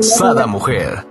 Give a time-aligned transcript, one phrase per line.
[0.00, 1.04] Sada Mujer.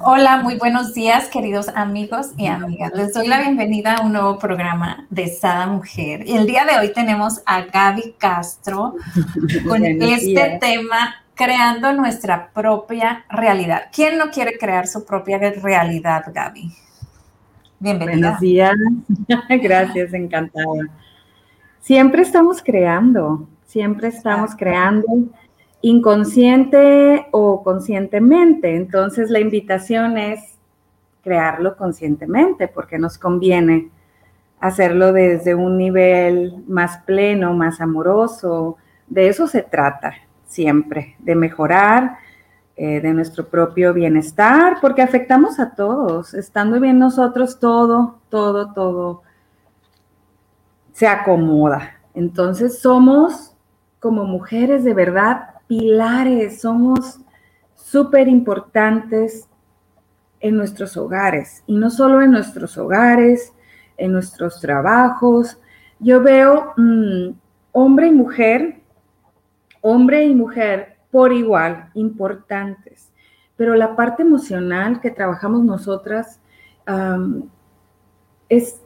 [0.00, 2.92] Hola, muy buenos días, queridos amigos y amigas.
[2.94, 6.28] Les doy la bienvenida a un nuevo programa de Sada Mujer.
[6.28, 8.94] Y el día de hoy tenemos a Gaby Castro
[9.68, 13.88] con este tema, creando nuestra propia realidad.
[13.92, 16.72] ¿Quién no quiere crear su propia realidad, Gaby?
[17.80, 18.38] Bienvenida.
[18.38, 18.74] Buenos días.
[19.48, 20.88] Gracias, encantada.
[21.80, 25.04] Siempre estamos creando, siempre estamos creando
[25.84, 28.74] inconsciente o conscientemente.
[28.74, 30.40] Entonces la invitación es
[31.22, 33.90] crearlo conscientemente porque nos conviene
[34.60, 38.78] hacerlo desde un nivel más pleno, más amoroso.
[39.06, 40.14] De eso se trata
[40.46, 42.16] siempre, de mejorar,
[42.76, 46.32] eh, de nuestro propio bienestar, porque afectamos a todos.
[46.32, 49.22] Estando bien nosotros, todo, todo, todo
[50.94, 52.00] se acomoda.
[52.14, 53.54] Entonces somos
[54.00, 57.20] como mujeres de verdad pilares, somos
[57.74, 59.48] súper importantes
[60.40, 63.52] en nuestros hogares y no solo en nuestros hogares,
[63.96, 65.58] en nuestros trabajos.
[65.98, 67.30] Yo veo mm,
[67.72, 68.80] hombre y mujer,
[69.80, 73.12] hombre y mujer por igual, importantes,
[73.56, 76.40] pero la parte emocional que trabajamos nosotras
[78.48, 78.80] es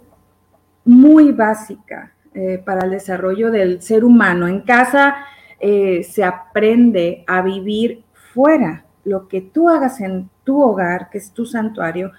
[0.85, 4.47] muy básica eh, para el desarrollo del ser humano.
[4.47, 5.17] En casa
[5.61, 8.85] eh, se aprende a vivir fuera.
[9.05, 12.13] Lo que tú hagas en tu hogar, que es tu santuario,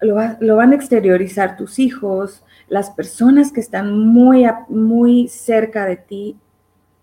[0.00, 6.36] lo, van a exteriorizar tus hijos, las personas que están muy, muy cerca de ti,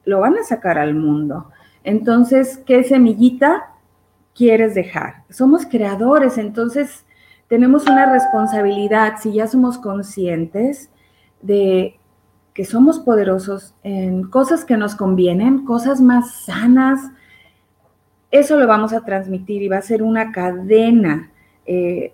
[0.05, 1.51] lo van a sacar al mundo.
[1.83, 3.73] Entonces, ¿qué semillita
[4.33, 5.23] quieres dejar?
[5.29, 7.05] Somos creadores, entonces
[7.47, 10.89] tenemos una responsabilidad, si ya somos conscientes
[11.41, 11.99] de
[12.55, 17.11] que somos poderosos en cosas que nos convienen, cosas más sanas,
[18.31, 21.31] eso lo vamos a transmitir y va a ser una cadena
[21.65, 22.13] eh,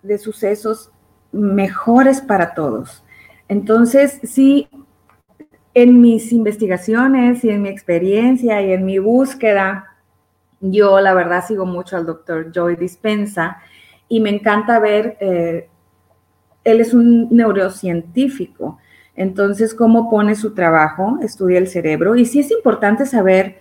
[0.00, 0.92] de sucesos
[1.32, 3.02] mejores para todos.
[3.48, 4.68] Entonces, sí,
[5.74, 9.96] en mis investigaciones y en mi experiencia y en mi búsqueda,
[10.60, 13.58] yo la verdad sigo mucho al doctor Joy Dispensa
[14.08, 15.68] y me encanta ver, eh,
[16.62, 18.78] él es un neurocientífico
[19.16, 21.18] entonces, ¿cómo pone su trabajo?
[21.22, 22.16] Estudia el cerebro.
[22.16, 23.60] Y sí es importante saber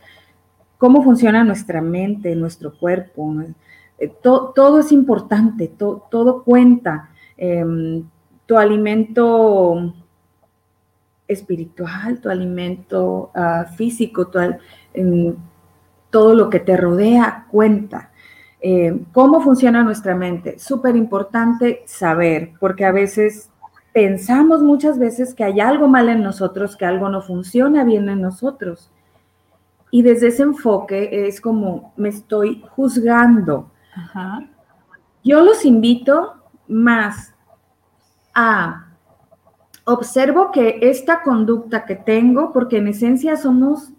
[0.78, 3.34] cómo funciona nuestra mente, nuestro cuerpo.
[4.00, 7.10] Eh, todo es importante, todo cuenta.
[7.38, 8.04] Em,
[8.46, 9.94] tu alimento
[11.28, 14.30] espiritual, tu alimento ah, físico,
[14.94, 15.36] em,
[16.10, 18.12] todo lo que te rodea cuenta.
[18.60, 20.58] Em, ¿Cómo funciona nuestra mente?
[20.60, 23.50] Súper importante saber, porque a veces
[23.94, 28.22] pensamos muchas veces que hay algo mal en nosotros, que algo no funciona bien en
[28.22, 28.92] nosotros.
[29.92, 33.72] Y desde ese enfoque es como me estoy juzgando.
[35.24, 36.34] Yo los invito
[36.68, 37.34] más
[38.34, 38.88] a
[39.86, 43.92] observo que esta conducta que tengo, porque en esencia somos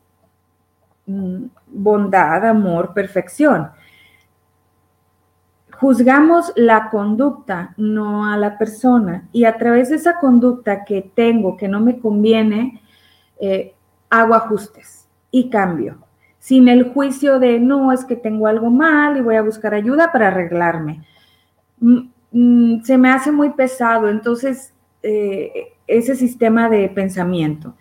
[1.06, 3.70] mm, bondad, amor, perfección
[5.78, 9.28] juzgamos la conducta, no a la persona.
[9.32, 12.80] Y a través de esa conducta que tengo, que no me conviene,
[13.40, 13.74] eh,
[14.10, 15.98] hago ajustes y cambio.
[16.38, 20.12] Sin el juicio de, no, es que tengo algo mal y voy a buscar ayuda
[20.12, 21.02] para arreglarme.
[21.80, 21.98] Mm,
[22.32, 27.74] mm, se me hace muy pesado, entonces, eh, ese sistema de pensamiento.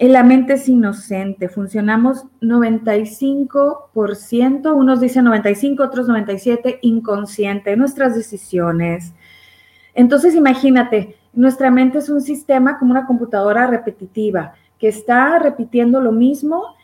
[0.00, 9.12] La mente es inocente, funcionamos 95%, unos dicen 95, otros 97, inconsciente, nuestras decisiones.
[9.94, 16.12] Entonces imagínate, nuestra mente es un sistema como una computadora repetitiva que está repitiendo lo
[16.12, 16.76] mismo,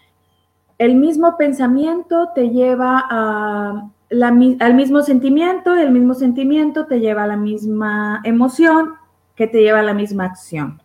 [0.79, 7.37] el mismo pensamiento te lleva al mismo sentimiento, el mismo sentimiento te lleva a la
[7.37, 8.95] misma emoción
[9.37, 10.83] que te lleva a la misma acción.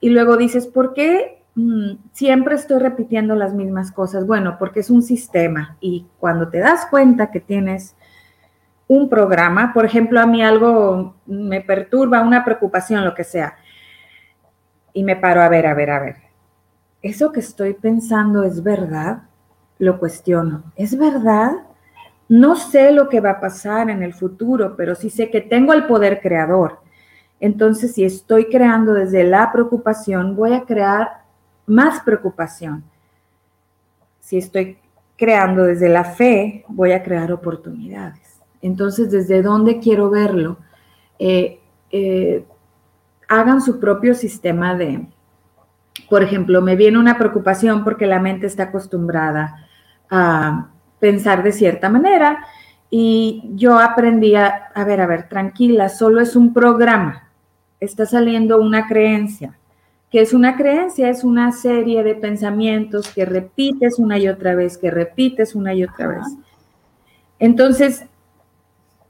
[0.00, 4.26] Y luego dices, ¿por qué Mm, siempre estoy repitiendo las mismas cosas.
[4.26, 7.96] Bueno, porque es un sistema y cuando te das cuenta que tienes
[8.86, 13.56] un programa, por ejemplo, a mí algo me perturba, una preocupación, lo que sea,
[14.92, 16.16] y me paro a ver, a ver, a ver,
[17.02, 19.22] ¿eso que estoy pensando es verdad?
[19.78, 20.72] lo cuestiono.
[20.76, 21.52] ¿Es verdad?
[22.28, 25.72] No sé lo que va a pasar en el futuro, pero sí sé que tengo
[25.72, 26.80] el poder creador.
[27.40, 31.23] Entonces, si estoy creando desde la preocupación, voy a crear
[31.66, 32.84] más preocupación.
[34.20, 34.78] Si estoy
[35.16, 38.40] creando desde la fe, voy a crear oportunidades.
[38.62, 40.58] Entonces, ¿desde dónde quiero verlo?
[41.18, 42.44] Eh, eh,
[43.28, 45.06] hagan su propio sistema de,
[46.08, 49.66] por ejemplo, me viene una preocupación porque la mente está acostumbrada
[50.10, 50.68] a
[50.98, 52.46] pensar de cierta manera
[52.90, 57.30] y yo aprendí a, a ver, a ver, tranquila, solo es un programa,
[57.80, 59.58] está saliendo una creencia.
[60.14, 61.10] Que es una creencia?
[61.10, 65.82] Es una serie de pensamientos que repites una y otra vez, que repites una y
[65.82, 66.22] otra vez.
[67.40, 68.04] Entonces,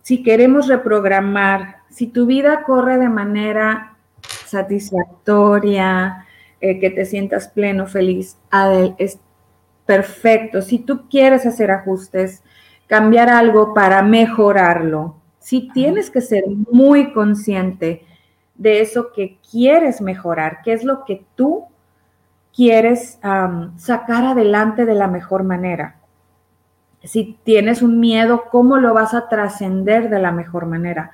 [0.00, 3.98] si queremos reprogramar, si tu vida corre de manera
[4.46, 6.24] satisfactoria,
[6.62, 8.38] eh, que te sientas pleno, feliz,
[8.96, 9.18] es
[9.84, 10.62] perfecto.
[10.62, 12.42] Si tú quieres hacer ajustes,
[12.86, 18.06] cambiar algo para mejorarlo, si tienes que ser muy consciente
[18.54, 21.66] de eso que quieres mejorar, qué es lo que tú
[22.54, 23.18] quieres
[23.76, 25.96] sacar adelante de la mejor manera.
[27.02, 31.10] Si tienes un miedo, ¿cómo lo vas a trascender de la mejor manera?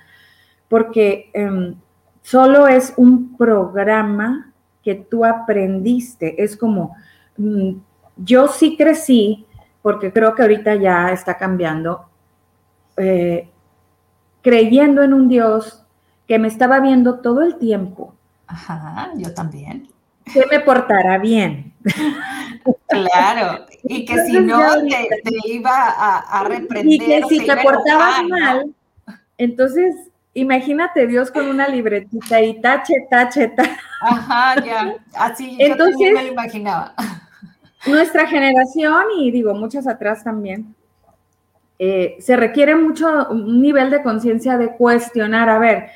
[0.69, 1.75] Porque em,
[2.23, 4.53] solo es un programa
[4.85, 6.43] que tú aprendiste.
[6.43, 6.95] Es como,
[7.39, 7.73] mm,
[8.19, 9.47] yo sí crecí,
[9.83, 12.05] porque creo que ahorita ya está cambiando,
[12.97, 13.49] eh,
[14.43, 15.85] creyendo en un Dios
[16.31, 18.15] que me estaba viendo todo el tiempo.
[18.47, 19.89] Ajá, yo también.
[20.33, 21.75] Que me portara bien.
[22.87, 26.87] Claro, y que si no te, iba a, reprender.
[26.87, 28.73] Y que si te portabas mal,
[29.39, 29.97] entonces
[30.33, 33.77] imagínate Dios con una libretita y tache, tache, tache.
[34.01, 36.95] Ajá, ya, así Entonces, yo me lo imaginaba.
[37.87, 40.77] Nuestra generación, y digo muchas atrás también,
[41.81, 45.91] eh, se requiere mucho un nivel de conciencia de cuestionar, a ver,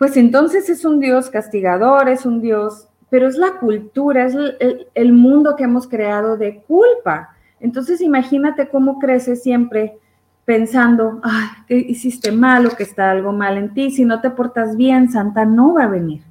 [0.00, 4.86] pues entonces es un Dios castigador, es un Dios, pero es la cultura, es el,
[4.94, 7.36] el mundo que hemos creado de culpa.
[7.60, 9.98] Entonces imagínate cómo crece siempre
[10.46, 14.30] pensando, ay, que hiciste mal o que está algo mal en ti, si no te
[14.30, 16.22] portas bien, Santa no va a venir.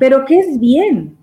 [0.00, 1.16] Pero ¿qué es bien?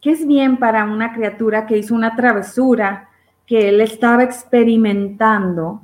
[0.00, 3.10] ¿Qué es bien para una criatura que hizo una travesura,
[3.44, 5.82] que él estaba experimentando?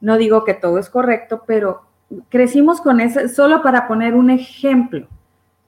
[0.00, 1.93] No digo que todo es correcto, pero
[2.28, 5.06] crecimos con eso, solo para poner un ejemplo,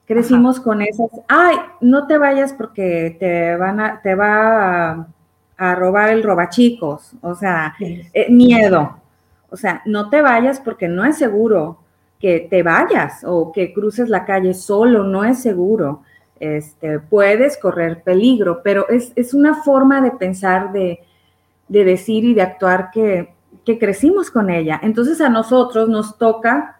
[0.05, 5.07] crecimos con esas, ay, no te vayas porque te van a, te va a
[5.57, 8.97] a robar el robachicos, o sea, eh, miedo.
[9.49, 11.79] O sea, no te vayas porque no es seguro
[12.19, 16.03] que te vayas o que cruces la calle solo, no es seguro.
[16.39, 20.99] Este, puedes correr peligro, pero es, una forma de pensar, de,
[21.67, 23.33] decir y de actuar que,
[23.75, 24.79] crecimos con ella.
[24.81, 26.79] Entonces a nosotros nos toca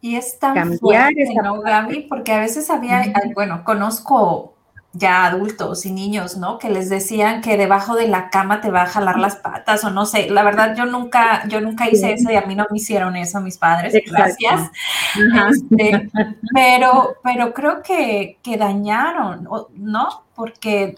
[0.00, 2.06] y es tan cambiar fuerte, ¿no, Gaby?
[2.08, 4.54] Porque a veces había, bueno, conozco
[4.94, 6.58] ya adultos y niños, ¿no?
[6.58, 9.90] Que les decían que debajo de la cama te va a jalar las patas o
[9.90, 10.30] no sé.
[10.30, 13.40] La verdad, yo nunca, yo nunca hice eso y a mí no me hicieron eso
[13.40, 13.94] mis padres.
[14.06, 14.70] Gracias.
[15.50, 16.10] Este,
[16.54, 20.24] pero, pero creo que, que dañaron, ¿no?
[20.34, 20.96] Porque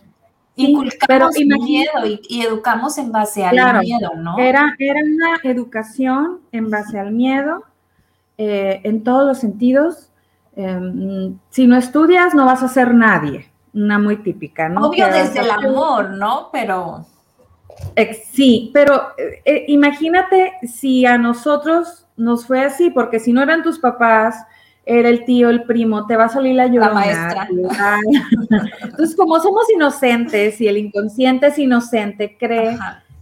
[0.56, 4.38] inculcamos miedo y, educamos en base al miedo, ¿no?
[4.38, 7.62] Era, era una educación en base al miedo
[8.38, 10.10] eh, en todos los sentidos.
[10.56, 14.88] Em, si no estudias, no vas a ser nadie una muy típica, ¿no?
[14.88, 16.48] Obvio desde el amor, ¿no?
[16.50, 17.04] Pero...
[18.32, 23.78] Sí, pero eh, imagínate si a nosotros nos fue así, porque si no eran tus
[23.78, 24.46] papás,
[24.86, 26.88] era el tío, el primo, te va a salir la llorona.
[26.88, 27.48] La maestra.
[28.82, 32.78] Entonces, como somos inocentes y el inconsciente es inocente, cree,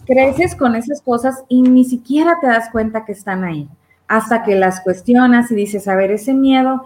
[0.07, 3.69] creces con esas cosas y ni siquiera te das cuenta que están ahí.
[4.07, 6.85] Hasta que las cuestionas y dices, a ver, ese miedo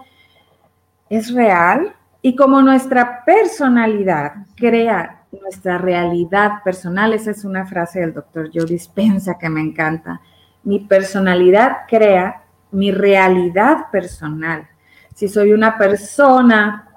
[1.09, 8.13] es real, y como nuestra personalidad crea nuestra realidad personal, esa es una frase del
[8.13, 10.21] doctor Joe Dispensa que me encanta,
[10.63, 14.67] mi personalidad crea mi realidad personal.
[15.13, 16.89] Si soy una persona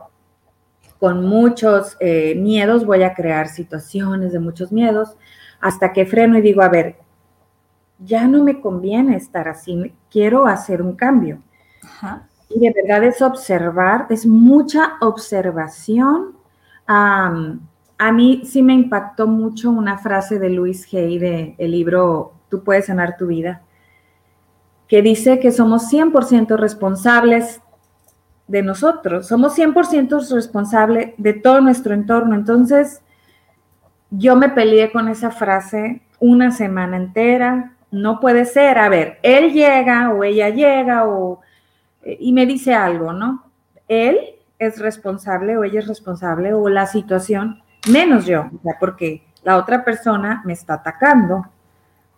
[0.98, 5.16] con muchos eh, miedos, voy a crear situaciones de muchos miedos
[5.60, 6.96] hasta que freno y digo, a ver,
[7.98, 11.40] ya no me conviene estar así, quiero hacer un cambio.
[11.82, 12.28] Ajá.
[12.48, 16.36] Y de verdad es observar, es mucha observación.
[16.86, 22.62] a mí sí me impactó mucho una frase de Luis Hay de el libro Tú
[22.62, 23.62] puedes sanar tu vida,
[24.92, 27.62] que dice que somos 100% responsables
[28.46, 32.34] de nosotros, somos 100% responsables de todo nuestro entorno.
[32.34, 33.00] Entonces,
[34.10, 37.72] yo me peleé con esa frase una semana entera.
[37.90, 41.40] No puede ser, a ver, él llega o ella llega o
[42.04, 43.50] y me dice algo, ¿no?
[43.88, 44.18] Él
[44.58, 50.42] es responsable o ella es responsable o la situación, menos yo, porque la otra persona
[50.44, 51.46] me está atacando.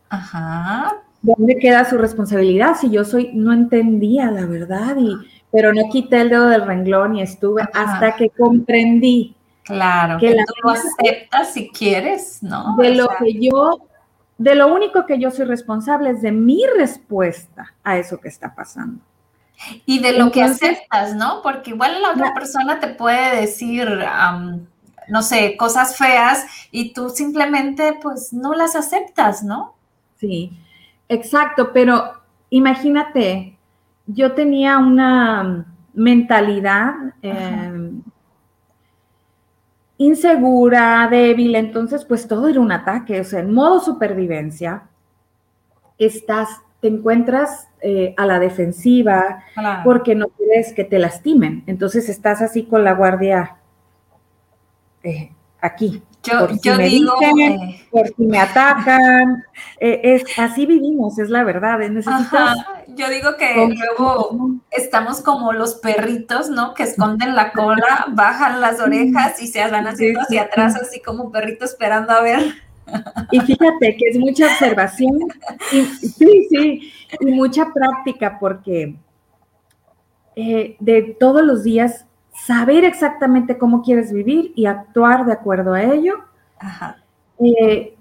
[0.09, 1.04] Ajá.
[1.25, 2.77] ¿Dónde queda su responsabilidad?
[2.79, 5.17] Si yo soy, no entendía la verdad, y,
[5.51, 9.35] pero no quité el dedo del renglón y estuve hasta que comprendí.
[9.63, 12.77] Claro, que, tú lo aceptas si quieres, ¿no?
[12.77, 13.89] De lo que yo,
[14.37, 18.55] de lo único que yo soy responsable es de mi respuesta a eso que está
[18.55, 19.01] pasando.
[19.87, 21.41] Y de lo que aceptas, ¿no?
[21.43, 23.89] Porque igual la otra persona te puede decir,
[25.09, 29.75] no sé, cosas feas y tú simplemente pues no las aceptas, ¿no?
[30.21, 30.53] Sí,
[31.09, 32.13] exacto, pero
[32.51, 33.59] imagínate,
[34.07, 38.03] yo tenía una mentalidad em,
[39.99, 44.85] insegura, débil, entonces pues todo era un ataque, o sea, en modo supervivencia,
[45.99, 46.49] estás,
[46.81, 49.45] te encuentras eh, a la defensiva
[49.85, 51.63] porque no quieres que te lastimen.
[51.67, 53.57] Entonces estás así con la guardia
[55.03, 56.03] eh, aquí.
[56.25, 59.45] Yo, yo digo, eh, por si me atacan,
[59.79, 61.79] es, así vivimos, es la verdad.
[62.89, 66.75] yo digo que luego estamos como los perritos, ¿no?
[66.75, 71.31] Que esconden la cola, bajan las orejas y se van haciendo hacia atrás, así como
[71.31, 72.55] perrito esperando a ver
[73.31, 75.19] y fíjate que es mucha observación,
[75.71, 78.97] sí, sí, y mucha práctica, porque
[80.37, 82.07] eh, de todos los días
[82.47, 86.17] saber exactamente cómo quieres vivir y actuar de acuerdo a ello.
[87.39, 87.97] Eh,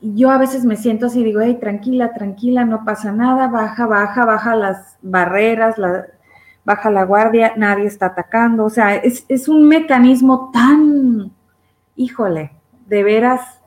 [0.00, 4.24] yo a veces me siento así, digo, hey, tranquila, tranquila, no pasa nada, baja, baja,
[4.24, 5.76] baja las barreras,
[6.64, 8.64] baja la guardia, nadie está atacando.
[8.64, 11.32] O sea, es, es un mecanismo tan,
[11.94, 12.52] híjole,
[12.86, 13.60] de veras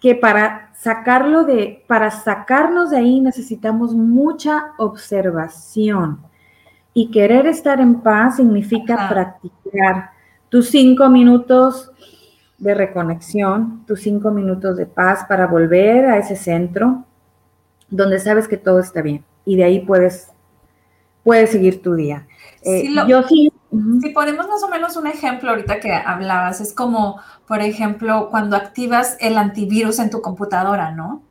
[0.00, 6.20] que para sacarlo de, para sacarnos de ahí necesitamos mucha observación.
[6.94, 10.10] Y querer estar en paz significa practicar
[10.48, 11.90] tus cinco minutos
[12.58, 17.04] de reconexión, tus cinco minutos de paz para volver a ese centro
[17.90, 19.24] donde sabes que todo está bien.
[19.44, 20.30] Y de ahí puedes,
[21.22, 22.26] puedes seguir tu día.
[22.62, 23.52] Eh, yo sí
[24.00, 28.56] si ponemos más o menos un ejemplo ahorita que hablabas, es como, por ejemplo, cuando
[28.56, 31.22] activas el antivirus en tu computadora, ¿no?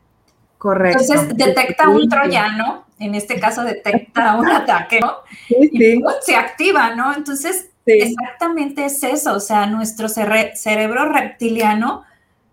[0.58, 1.01] Correcto.
[1.01, 5.17] Entonces detecta un troyano, en este caso detecta un ataque, ¿no?
[5.48, 7.13] Sí, Y se activa, ¿no?
[7.13, 12.03] Entonces, exactamente es eso, o sea, nuestro cerebro reptiliano,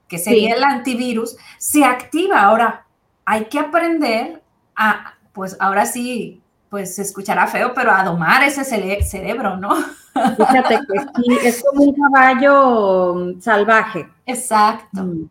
[0.09, 2.43] que sería el antivirus, se activa.
[2.43, 2.85] Ahora,
[3.25, 4.43] hay que aprender
[4.75, 9.75] a, pues ahora sí, pues se escuchará feo, pero a domar ese cerebro, ¿no?
[10.13, 14.09] Fíjate que sí, es como un caballo mm, salvaje.
[14.27, 15.03] Exacto.
[15.03, 15.31] Mm.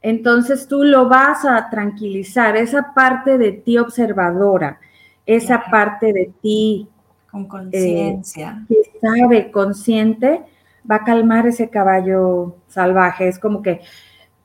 [0.00, 4.78] Entonces tú lo vas a tranquilizar, esa parte de ti observadora,
[5.26, 6.88] esa parte de ti
[7.30, 10.42] con conciencia, eh, que sabe, consciente,
[10.90, 13.28] va a calmar ese caballo salvaje.
[13.28, 13.80] Es como que,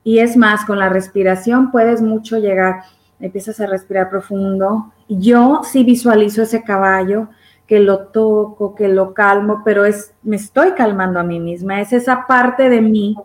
[0.04, 2.82] y es más, con la respiración puedes mucho llegar,
[3.20, 7.30] empiezas a respirar profundo, yo sí visualizo ese caballo,
[7.68, 11.94] que lo toco, que lo calmo, pero es, me estoy calmando a mí misma, es
[11.94, 13.16] esa parte de mí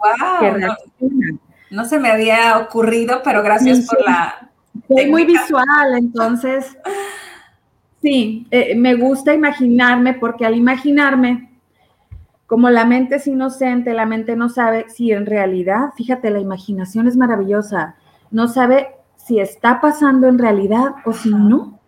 [0.40, 1.32] que reacciona.
[1.32, 1.47] No,
[1.84, 4.50] se me había ocurrido, pero gracias por la...
[4.86, 6.76] Soy muy visual, entonces,
[8.00, 11.50] sí, eh, me gusta imaginarme porque al imaginarme,
[12.46, 17.06] como la mente es inocente, la mente no sabe si en realidad, fíjate, la imaginación
[17.06, 17.96] es maravillosa,
[18.30, 21.78] no sabe si está pasando en realidad o si no.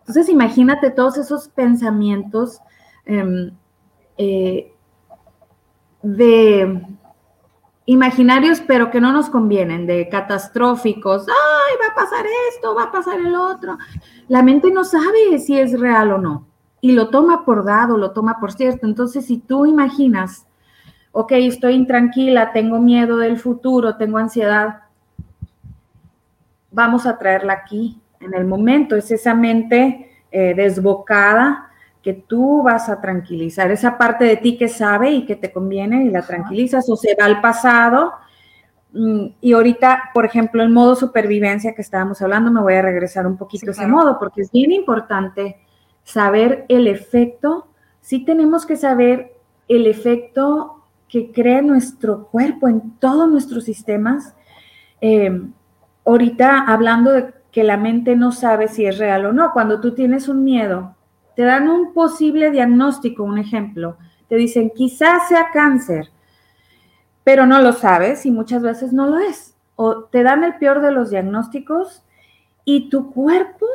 [0.00, 2.60] Entonces imagínate todos esos pensamientos
[3.06, 3.52] em,
[4.18, 4.74] eh,
[6.02, 6.82] de
[7.86, 12.92] imaginarios, pero que no nos convienen, de catastróficos, ay, va a pasar esto, va a
[12.92, 13.78] pasar el otro.
[14.28, 16.46] La mente no sabe si es real o no,
[16.80, 18.86] y lo toma por dado, lo toma por cierto.
[18.86, 20.46] Entonces, si tú imaginas,
[21.12, 24.82] ok, estoy intranquila, tengo miedo del futuro, tengo ansiedad,
[26.70, 28.96] vamos a traerla aquí en el momento.
[28.96, 31.71] Es esa mente eh, desbocada
[32.02, 36.04] que tú vas a tranquilizar, esa parte de ti que sabe y que te conviene
[36.04, 38.12] y la tranquilizas o se va al pasado.
[38.92, 43.26] Mm, y ahorita, por ejemplo, el modo supervivencia que estábamos hablando, me voy a regresar
[43.26, 45.56] un poquito a ese modo, porque es bien importante
[46.02, 47.68] saber el efecto.
[48.00, 49.34] Sí tenemos que saber
[49.68, 54.34] el efecto que crea nuestro cuerpo en todos nuestros sistemas.
[55.00, 55.40] Eh,
[56.04, 59.94] ahorita hablando de que la mente no sabe si es real o no, cuando tú
[59.94, 60.96] tienes un miedo,
[61.36, 63.96] te dan un posible diagnóstico, un ejemplo,
[64.28, 66.10] te dicen quizás sea cáncer.
[67.24, 69.54] pero no lo sabes y muchas veces no lo es.
[69.76, 72.02] O te dan el peor de los diagnósticos
[72.64, 73.66] y tu cuerpo,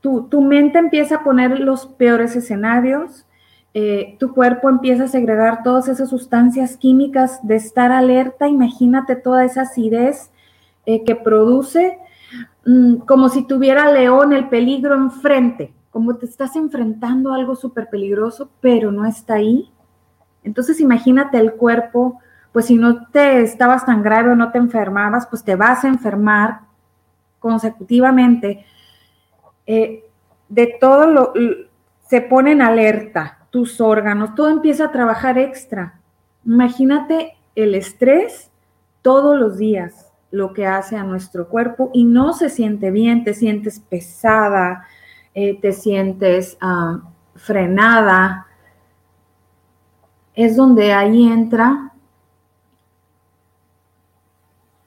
[0.00, 3.26] tu, tu mente empieza a poner los peores escenarios,
[3.72, 9.44] eh, tu cuerpo empieza a segregar todas esas sustancias químicas de estar alerta, imagínate toda
[9.44, 10.30] esa acidez
[10.86, 11.98] eh, que produce,
[12.66, 17.88] mm, como si tuviera león el peligro enfrente, como te estás enfrentando a algo súper
[17.88, 19.70] peligroso, pero no está ahí.
[20.44, 22.20] Entonces imagínate el cuerpo,
[22.52, 25.88] pues si no te estabas tan grave o no te enfermabas, pues te vas a
[25.88, 26.60] enfermar
[27.38, 28.64] consecutivamente.
[29.66, 30.04] Eh,
[30.48, 31.32] de todo lo,
[32.08, 36.00] se pone en alerta tus órganos, todo empieza a trabajar extra.
[36.44, 38.50] Imagínate el estrés
[39.02, 43.34] todos los días, lo que hace a nuestro cuerpo y no se siente bien, te
[43.34, 44.86] sientes pesada,
[45.34, 46.58] eh, te sientes
[47.34, 48.46] frenada.
[50.34, 51.92] Es donde ahí entra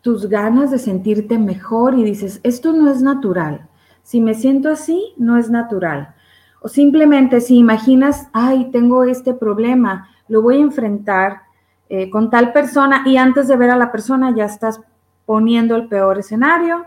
[0.01, 3.69] tus ganas de sentirte mejor y dices, esto no es natural.
[4.03, 6.13] Si me siento así, no es natural.
[6.61, 11.43] O simplemente si imaginas, ay, tengo este problema, lo voy a enfrentar
[11.89, 14.81] eh, con tal persona y antes de ver a la persona ya estás
[15.25, 16.85] poniendo el peor escenario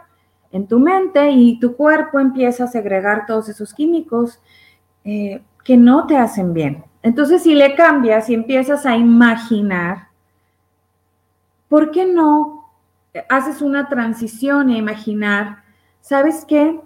[0.53, 4.41] en tu mente y tu cuerpo empieza a segregar todos esos químicos
[5.05, 6.85] eh, que no te hacen bien.
[7.03, 10.09] Entonces, si le cambias y empiezas a imaginar,
[11.69, 12.57] ¿por qué no
[13.29, 15.63] haces una transición e imaginar,
[16.01, 16.81] ¿sabes qué?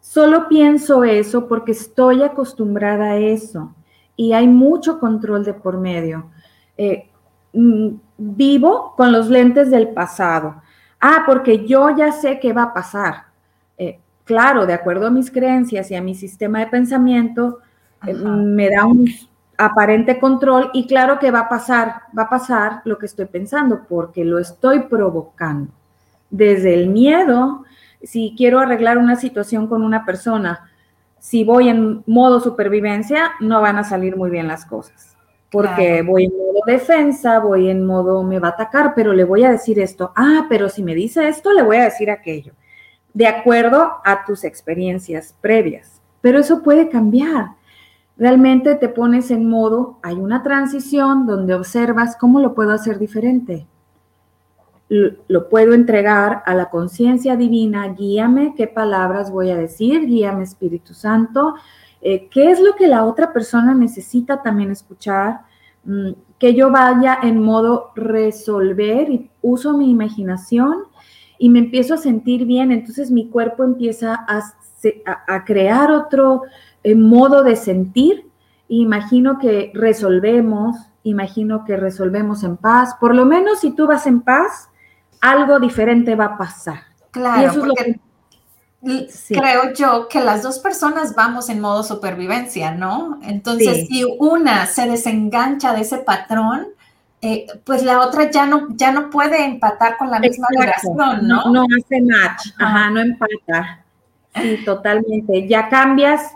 [0.00, 3.74] Solo pienso eso porque estoy acostumbrada a eso
[4.16, 6.30] y hay mucho control de por medio.
[6.76, 7.08] Eh,
[7.52, 10.62] mm, vivo con los lentes del pasado.
[11.04, 13.24] Ah, porque yo ya sé qué va a pasar.
[13.76, 17.58] Eh, claro, de acuerdo a mis creencias y a mi sistema de pensamiento,
[18.06, 19.08] eh, me da un
[19.58, 23.82] aparente control y claro que va a pasar, va a pasar lo que estoy pensando
[23.88, 25.72] porque lo estoy provocando.
[26.30, 27.64] Desde el miedo,
[28.04, 30.70] si quiero arreglar una situación con una persona,
[31.18, 35.11] si voy en modo supervivencia, no van a salir muy bien las cosas.
[35.52, 39.44] Porque voy en modo defensa, voy en modo me va a atacar, pero le voy
[39.44, 40.12] a decir esto.
[40.16, 42.54] Ah, pero si me dice esto, le voy a decir aquello.
[43.14, 46.00] De acuerdo a tus experiencias previas.
[46.22, 47.50] Pero eso puede cambiar.
[48.16, 53.66] Realmente te pones en modo, hay una transición donde observas cómo lo puedo hacer diferente
[55.28, 60.92] lo puedo entregar a la conciencia divina, guíame qué palabras voy a decir, guíame Espíritu
[60.92, 61.54] Santo,
[62.02, 65.42] eh, qué es lo que la otra persona necesita también escuchar,
[65.84, 70.84] mm, que yo vaya en modo resolver y uso mi imaginación
[71.38, 76.42] y me empiezo a sentir bien, entonces mi cuerpo empieza a, crear otro
[76.82, 78.28] eh, modo de sentir.
[78.66, 84.22] Imagino que resolvemos, imagino que resolvemos en paz, por lo menos si tú vas en
[84.22, 84.70] paz,
[85.20, 86.80] algo diferente va a pasar.
[87.12, 88.00] Claro, porque
[89.28, 93.18] creo yo que las dos personas vamos en modo supervivencia, ¿no?
[93.22, 96.68] Entonces, si una se desengancha de ese patrón,
[97.20, 101.50] eh, pues la otra ya no, ya no puede empatar con la misma vibración, ¿no?
[101.50, 101.62] ¿no?
[101.62, 103.84] hace match, ajá, no empata.
[104.34, 105.46] Sí, totalmente.
[105.46, 106.32] Ya cambias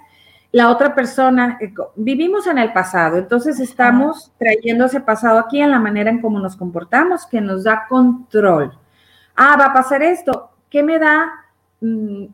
[0.53, 5.71] la otra persona, eh, vivimos en el pasado, entonces estamos trayendo ese pasado aquí en
[5.71, 8.73] la manera en cómo nos comportamos, que nos da control.
[9.35, 11.31] Ah, va a pasar esto, ¿qué me da?
[11.81, 12.27] Mm,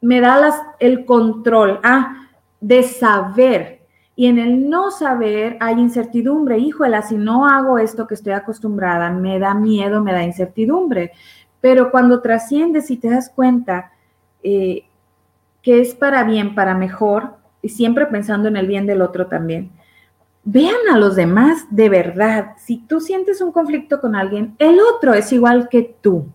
[0.00, 2.28] me da las, el control, ah,
[2.60, 3.80] de saber.
[4.16, 6.58] Y en el no saber hay incertidumbre.
[6.58, 11.12] Híjola, si no hago esto que estoy acostumbrada, me da miedo, me da incertidumbre.
[11.60, 13.92] Pero cuando trasciendes y te das cuenta
[14.42, 14.84] eh,
[15.62, 19.70] que es para bien, para mejor, y siempre pensando en el bien del otro también.
[20.44, 22.52] Vean a los demás de verdad.
[22.56, 26.26] Si tú sientes un conflicto con alguien, el otro es igual que tú.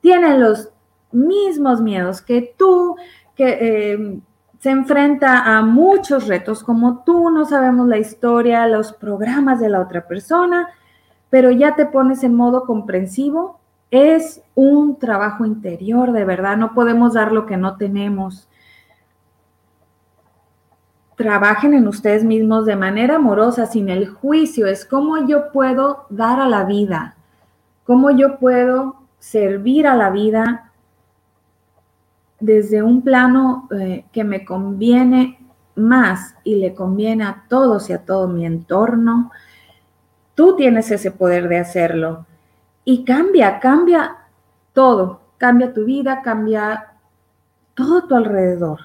[0.00, 0.70] Tiene los
[1.12, 2.96] mismos miedos que tú,
[3.34, 4.20] que em,
[4.58, 7.30] se enfrenta a muchos retos como tú.
[7.30, 10.68] No sabemos la historia, los programas de la otra persona,
[11.30, 13.60] pero ya te pones en modo comprensivo.
[13.90, 16.56] Es un trabajo interior, de verdad.
[16.56, 18.48] No podemos dar lo que no tenemos
[21.18, 26.38] trabajen en ustedes mismos de manera amorosa, sin el juicio, es cómo yo puedo dar
[26.38, 27.16] a la vida,
[27.84, 30.67] cómo yo puedo servir a la vida
[32.40, 35.38] desde un plano eh, que me conviene
[35.74, 39.30] más y le conviene a todos y a todo mi entorno.
[40.34, 42.26] Tú tienes ese poder de hacerlo
[42.84, 44.16] y cambia, cambia
[44.72, 46.92] todo, cambia tu vida, cambia
[47.74, 48.80] todo tu alrededor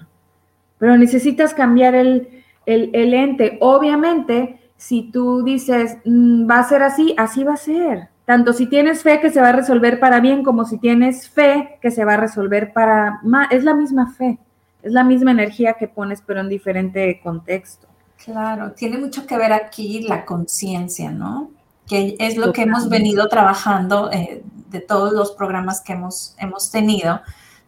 [0.83, 3.57] pero necesitas cambiar el, ente.
[3.61, 8.09] Obviamente, si tú dices, mm, va a ser así, así va a ser.
[8.25, 11.77] Tanto si tienes fe que se va a resolver para bien como si tienes fe
[11.81, 14.39] que se va a resolver para mal, es la misma fe,
[14.81, 17.87] es la misma energía que pones pero en diferente contexto.
[18.23, 21.51] Claro, tiene mucho que ver aquí la conciencia, ¿no?
[21.85, 26.71] Que es lo que hemos venido trabajando eh, de todos los programas que hemos, hemos
[26.71, 27.21] tenido,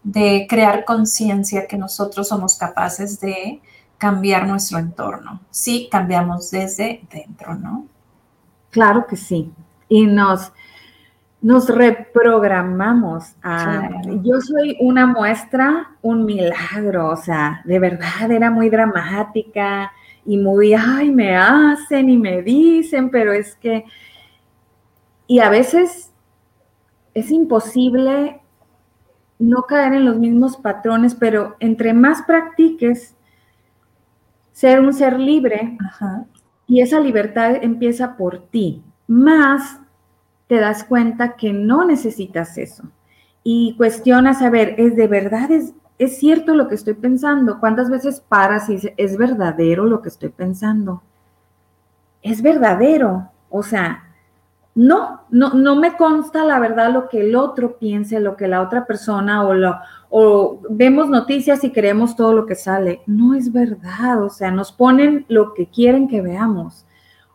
[0.04, 3.62] de crear conciencia que nosotros somos capaces de
[3.98, 5.42] cambiar nuestro entorno.
[5.50, 7.88] Sí, cambiamos desde dentro, ¿no?
[8.70, 9.52] Claro que sí.
[9.88, 10.52] Y nos,
[11.42, 13.36] nos reprogramamos.
[13.44, 13.90] A,
[14.24, 19.92] Yo soy una muestra, un milagro, o sea, de verdad era muy dramática
[20.26, 23.86] y muy, ay, me hacen y me dicen, pero es que,
[25.28, 26.12] y a veces
[27.14, 28.42] es imposible
[29.40, 33.16] no caer en los mismos patrones, pero entre más practiques
[34.52, 35.78] ser un ser libre
[36.68, 39.80] y esa libertad empieza por ti, más
[40.48, 42.84] te das cuenta que no necesitas eso
[43.48, 47.60] y cuestionas, a ver, ¿es de verdad, es, es cierto lo que estoy pensando?
[47.60, 51.04] ¿Cuántas veces paras y dices, es verdadero lo que estoy pensando?
[52.24, 54.04] Es verdadero, o sea,
[54.74, 58.62] no, no, no me consta la verdad lo que el otro piense, lo que la
[58.62, 59.76] otra persona o, lo,
[60.10, 63.02] o vemos noticias y creemos todo lo que sale.
[63.06, 66.86] No es verdad, o sea, nos ponen lo que quieren que veamos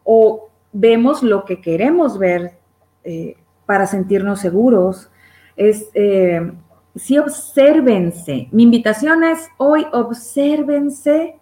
[0.03, 2.59] o vemos lo que queremos ver
[3.05, 5.11] eh, para sentirnos seguros.
[5.57, 6.53] Es, eh,
[6.97, 8.49] sí, obsérvense.
[8.53, 11.37] Mi invitación es hoy, obsérvense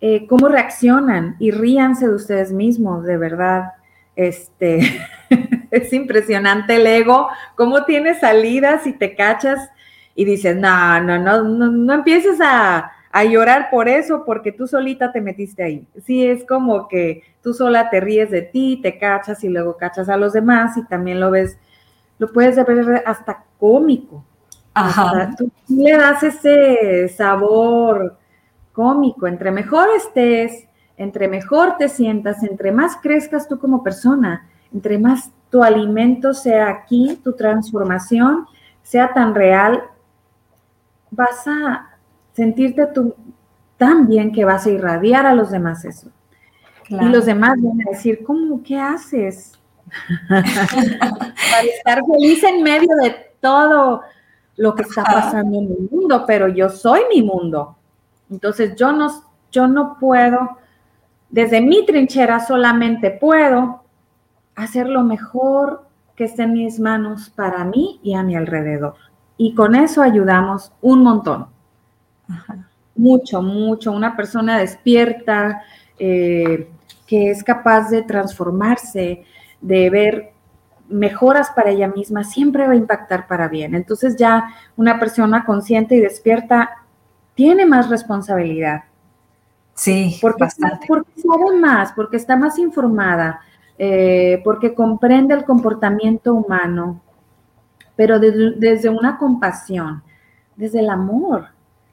[0.00, 3.72] eh, cómo reaccionan y ríanse de ustedes mismos, de verdad
[4.16, 4.80] este,
[5.70, 9.68] es impresionante el ego, cómo tiene salidas y te cachas
[10.14, 15.12] y dices, no, no, no, no, empieces a, a, llorar por eso porque tú solita
[15.12, 15.86] te metiste ahí.
[16.04, 20.08] Sí, es como que tú sola te ríes de ti, te cachas y luego cachas
[20.08, 21.58] a los demás y también lo ves,
[22.18, 24.24] lo puedes ver hasta cómico.
[24.74, 25.30] Ajá.
[25.38, 28.18] tú le das ese sabor
[28.72, 34.98] cómico, entre mejor estés, entre mejor te sientas, entre más crezcas tú como persona, entre
[34.98, 38.46] más tu alimento sea aquí, tu transformación
[38.82, 39.84] sea tan real,
[41.10, 41.93] vas a
[42.34, 43.14] sentirte tú
[43.78, 46.10] tan bien que vas a irradiar a los demás eso.
[46.88, 48.62] Y los demás van a decir, ¿cómo?
[48.62, 49.58] ¿Qué haces?
[50.28, 50.42] Para
[51.62, 54.02] estar feliz en medio de todo
[54.56, 57.76] lo que está pasando en el mundo, pero yo soy mi mundo.
[58.30, 59.08] Entonces yo no,
[59.50, 60.58] yo no puedo
[61.34, 63.82] desde mi trinchera solamente puedo
[64.54, 68.94] hacer lo mejor que esté en mis manos para mí y a mi alrededor.
[69.36, 71.48] Y con eso ayudamos un montón.
[72.96, 73.92] Mucho, mucho.
[73.92, 75.62] Una persona despierta,
[75.98, 76.68] eh,
[77.06, 79.24] que es capaz de transformarse,
[79.60, 80.32] de ver
[80.88, 83.74] mejoras para ella misma, siempre va a impactar para bien.
[83.74, 86.70] Entonces ya una persona consciente y despierta
[87.34, 88.84] tiene más responsabilidad
[89.74, 90.46] Sí, porque,
[90.86, 93.40] Porque sabe más, porque está más informada,
[93.76, 97.00] eh, porque comprende el comportamiento humano,
[97.96, 100.02] pero desde una compasión,
[100.56, 101.48] desde el amor.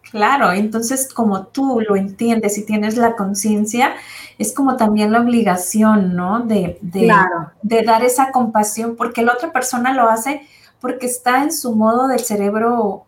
[0.09, 3.93] Claro, entonces como tú lo entiendes y tienes la conciencia,
[4.37, 6.41] es como también la obligación, ¿no?
[6.41, 7.13] De, de,
[7.61, 10.41] de, dar esa compasión, porque la otra persona lo hace
[10.81, 13.05] porque está en su modo del cerebro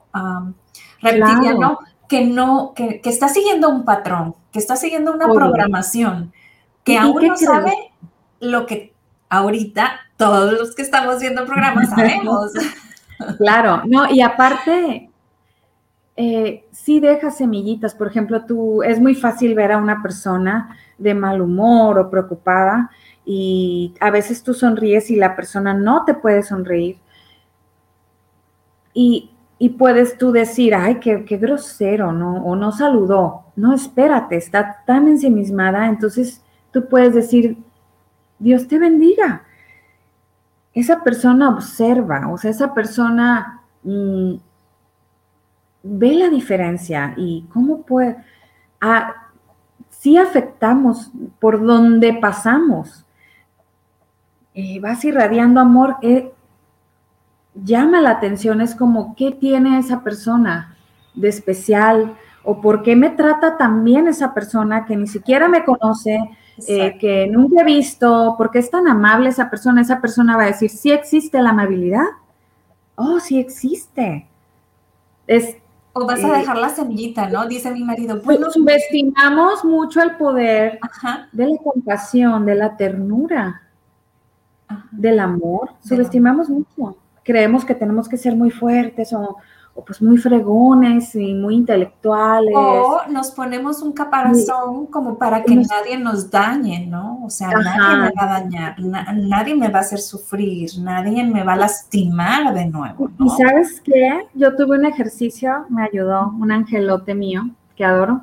[1.01, 6.32] reptiliano que no, que, que, está siguiendo un patrón, que está siguiendo una programación,
[6.84, 7.73] que aún no sabe
[8.39, 8.93] lo que
[9.29, 12.51] ahorita todos los que estamos viendo programas sabemos.
[13.38, 15.10] Claro, no, y aparte,
[16.15, 17.95] eh, sí deja semillitas.
[17.95, 22.91] Por ejemplo, tú, es muy fácil ver a una persona de mal humor o preocupada
[23.26, 26.97] y a veces tú sonríes y la persona no te puede sonreír.
[28.93, 32.43] Y puedes tú decir, ay, qué, grosero, ¿no?
[32.45, 33.45] O no saludó.
[33.56, 35.88] No, espérate, está tan ensimismada.
[35.88, 37.58] Entonces tú puedes decir,
[38.39, 39.43] Dios te bendiga.
[40.73, 44.34] Esa persona observa, o sea, esa persona mm,
[45.83, 48.17] ve la diferencia y cómo puede...
[48.81, 49.23] Ah,
[50.03, 53.05] si afectamos por donde pasamos.
[54.53, 55.95] Eh, vas irradiando amor.
[56.01, 56.33] Eh,
[57.55, 60.75] llama la atención, es como, ¿qué tiene esa persona
[61.13, 62.17] de especial?
[62.43, 66.19] ¿O por qué me trata tan bien esa persona que ni siquiera me conoce,
[66.67, 68.35] eh, que nunca he visto?
[68.37, 69.79] ¿Por qué es tan amable esa persona?
[69.79, 72.07] Esa persona va a decir, ¿sí existe la amabilidad?
[72.95, 74.27] Oh, sí existe.
[75.27, 75.55] Es,
[75.93, 77.47] o vas a eh, dejar la semillita, ¿no?
[77.47, 78.19] Dice mi marido.
[78.23, 80.79] Bueno, subestimamos mucho el poder
[81.32, 83.62] de la compasión, de la ternura.
[84.91, 86.97] del amor, subestimamos mucho.
[87.23, 89.38] Creemos que tenemos que ser muy fuertes o
[89.81, 92.53] pues muy fregones y muy intelectuales.
[92.55, 97.23] O nos ponemos un caparazón como para que nadie nos dañe, ¿no?
[97.25, 101.43] O sea, nadie me va a dañar, nadie me va a hacer sufrir, nadie me
[101.43, 103.09] va a lastimar de nuevo.
[103.17, 103.25] ¿no?
[103.25, 104.27] Y sabes qué?
[104.36, 108.21] Yo tuve un ejercicio, me ayudó un angelote mío que adoro,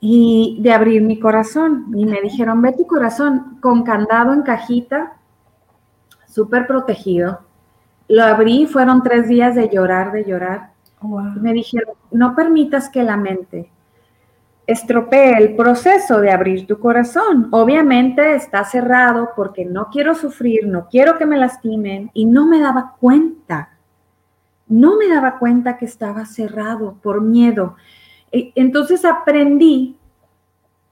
[0.00, 1.92] y de abrir mi corazón.
[1.94, 5.18] Y me dijeron, ve tu corazón con candado en cajita,
[6.26, 7.47] súper protegido
[8.08, 10.70] lo abrí, fueron tres días de llorar, de llorar.
[11.40, 13.70] me dijeron, no permitas que la mente
[14.68, 17.48] estropee el proceso de abrir tu corazón.
[17.52, 22.60] Obviamente está cerrado porque no quiero sufrir, no quiero que me lastimen y no me
[22.60, 23.70] daba cuenta.
[24.66, 27.76] No me daba cuenta que estaba cerrado por miedo.
[28.30, 29.96] E, entonces aprendí,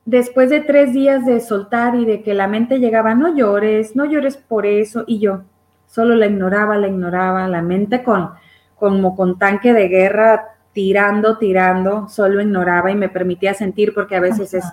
[0.06, 4.06] después de tres días de soltar y de que la mente llegaba, no llores, no
[4.06, 5.42] llores por eso, y yo,
[5.86, 8.30] solo la ignoraba, la ignoraba, la mente con,
[8.78, 14.20] como con tanque de guerra tirando, tirando, solo ignoraba y me permitía sentir porque a
[14.20, 14.64] veces es,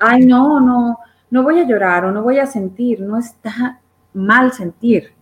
[0.00, 0.98] ay, no, no,
[1.30, 3.80] no voy a llorar o no voy a sentir, no está
[4.12, 5.12] mal sentir.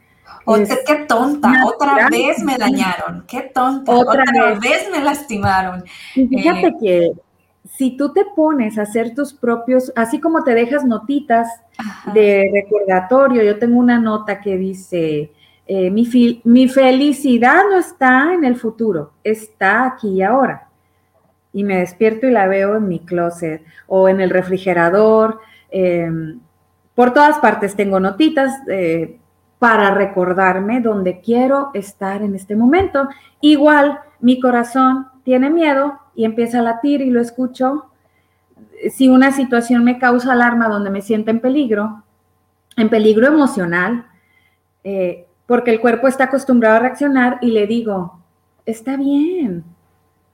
[0.47, 4.25] O qué tonta, otra vez me dañaron, qué tonta, otra,
[4.59, 4.89] vez.
[4.91, 5.85] me lastimaron.
[6.15, 7.13] fíjate eh, que
[7.77, 11.49] si tú te pones a hacer tus propios, así como te dejas notitas
[12.15, 15.33] de recordatorio, yo tengo una nota que dice,
[15.73, 20.69] eh, mi, felicidad no está en el futuro, está aquí y ahora.
[21.53, 25.39] Y me despierto y la veo en mi closet o en el refrigerador.
[25.71, 26.41] Em,
[26.97, 29.21] por todas partes tengo notitas eh,
[29.61, 33.09] para recordarme dónde quiero estar en este momento.
[33.41, 37.93] Igual mi corazón tiene miedo y empieza a latir y lo escucho.
[38.91, 42.03] Si una situación me causa alarma donde me siento en peligro,
[42.77, 44.09] en peligro emocional,
[44.83, 48.21] eh, porque el cuerpo está acostumbrado a reaccionar y le digo,
[48.67, 49.65] está bien,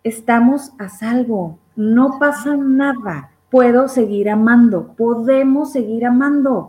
[0.04, 6.68] estamos a salvo, no pasa nada, puedo seguir amando, podemos seguir amando.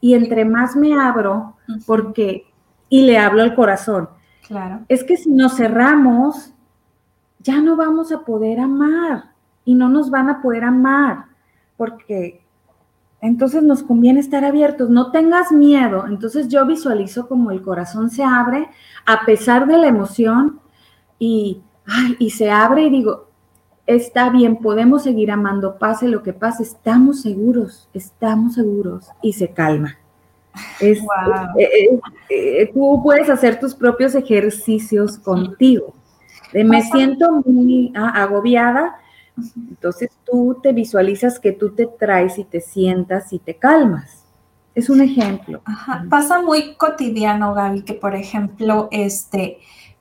[0.00, 1.54] Y entre más me abro,
[1.86, 2.46] porque,
[2.88, 4.08] y le hablo al corazón,
[4.44, 4.80] claro.
[4.88, 6.52] es que si nos cerramos,
[7.38, 9.26] ya no vamos a poder amar
[9.64, 11.26] y no nos van a poder amar,
[11.76, 12.43] porque
[13.24, 16.04] entonces nos conviene estar abiertos, no tengas miedo.
[16.06, 18.68] Entonces yo visualizo como el corazón se abre
[19.06, 20.60] a pesar de la emoción
[21.18, 21.62] y,
[22.18, 23.28] y se abre y digo,
[23.86, 29.48] está bien, podemos seguir amando, pase lo que pase, estamos seguros, estamos seguros y se
[29.48, 29.96] calma.
[30.78, 31.04] Es, eh,
[31.58, 35.94] eh, eh, tú puedes hacer tus propios ejercicios contigo.
[36.52, 38.96] me siento muy ah, agobiada,
[39.36, 44.24] entonces tú te visualizas que tú te traes y te sientas y te calmas.
[44.74, 45.62] Es un ejemplo.
[46.10, 49.58] Pasa muy cotidiano, Gaby, que por ejemplo, este,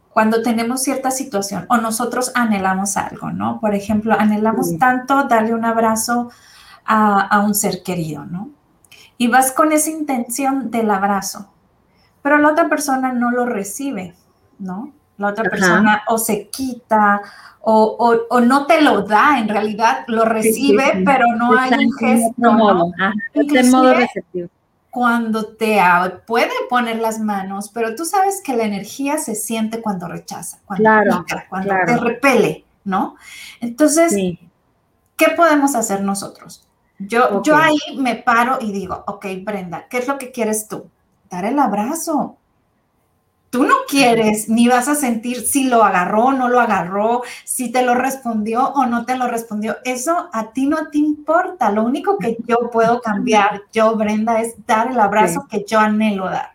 [0.09, 3.59] cuando tenemos cierta situación o nosotros anhelamos algo, ¿no?
[3.59, 6.31] Por ejemplo, anhelamos tanto darle un abrazo
[6.85, 8.49] a, a un ser querido, ¿no?
[9.17, 11.51] Y vas con esa intención del abrazo,
[12.21, 14.15] pero la otra persona no lo recibe,
[14.57, 14.91] ¿no?
[15.17, 17.21] La otra persona o se quita
[17.65, 22.51] o, no te lo da, en realidad lo recibe, pero no hay un gesto.
[22.51, 22.91] Modo,
[23.71, 24.49] modo receptivo.
[24.91, 25.81] Cuando te
[26.27, 30.83] puede poner las manos, pero tú sabes que la energía se siente cuando rechaza, cuando,
[30.83, 33.15] claro, cuando te repele, ¿no?
[33.59, 34.13] Entonces,
[35.15, 36.67] ¿qué podemos hacer nosotros?
[36.99, 40.89] Yo, yo ahí me paro y digo, ok, Brenda, ¿qué es lo que quieres tú?
[41.29, 42.37] Dar el abrazo,
[43.53, 47.71] tú no quieres ni vas a sentir si lo agarró o no lo agarró, si
[47.71, 49.77] te lo respondió o no te lo respondió.
[49.85, 51.71] Eso a ti no te importa.
[51.71, 56.25] Lo único que yo puedo cambiar, yo, Brenda, es dar el abrazo que yo anhelo
[56.31, 56.53] dar.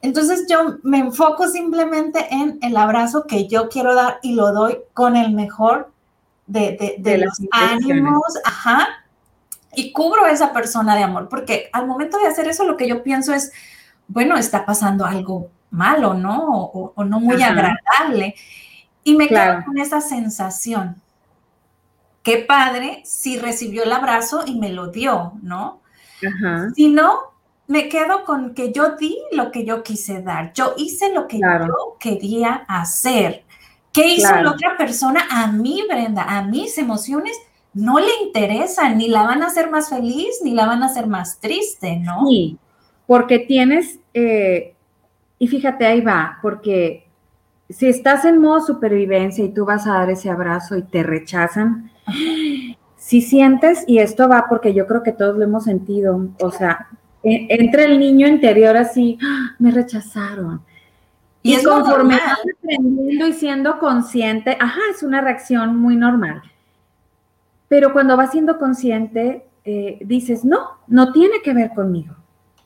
[0.00, 4.78] Entonces yo me enfoco simplemente en el abrazo que yo quiero dar y lo doy
[4.94, 5.92] con el mejor
[6.46, 8.88] de, los ánimos, ajá,
[9.74, 12.88] y cubro a esa persona de amor, porque al momento de hacer eso lo que
[12.88, 13.52] yo pienso es,
[14.08, 16.46] bueno, está pasando algo malo, ¿no?
[16.46, 18.34] O, no muy agradable.
[19.02, 20.96] Y me quedo con esa sensación.
[22.22, 25.80] Qué padre si recibió el abrazo y me lo dio, ¿no?
[26.76, 27.18] Si no,
[27.66, 30.52] me quedo con que yo di lo que yo quise dar.
[30.52, 33.44] Yo hice lo que yo quería hacer.
[33.92, 35.26] ¿Qué hizo la otra persona?
[35.30, 37.36] A mí, Brenda, a mis emociones
[37.74, 41.06] no le interesan, ni la van a hacer más feliz, ni la van a hacer
[41.06, 42.26] más triste, ¿no?
[42.28, 42.58] Sí,
[43.06, 44.71] porque tienes eh,
[45.42, 47.08] y fíjate, ahí va, porque
[47.68, 51.90] si estás en modo supervivencia y tú vas a dar ese abrazo y te rechazan,
[52.96, 56.90] si sientes, y esto va porque yo creo que todos lo hemos sentido, o sea,
[57.24, 59.56] e, entra el niño interior así, ¡ah!
[59.58, 60.62] me rechazaron.
[61.42, 66.40] Y, es conforme vas aprendiendo y siendo consciente, ajá, es una reacción muy normal.
[67.66, 72.14] Pero cuando vas siendo consciente, eh, dices, no, no tiene que ver conmigo.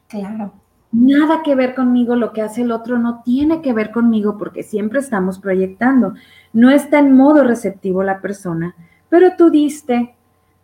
[0.08, 0.52] Claro.
[0.92, 4.62] Nada que ver conmigo, lo que hace el otro no tiene que ver conmigo porque
[4.62, 6.14] siempre estamos proyectando.
[6.52, 8.74] No está en modo receptivo la persona,
[9.08, 10.14] pero tú diste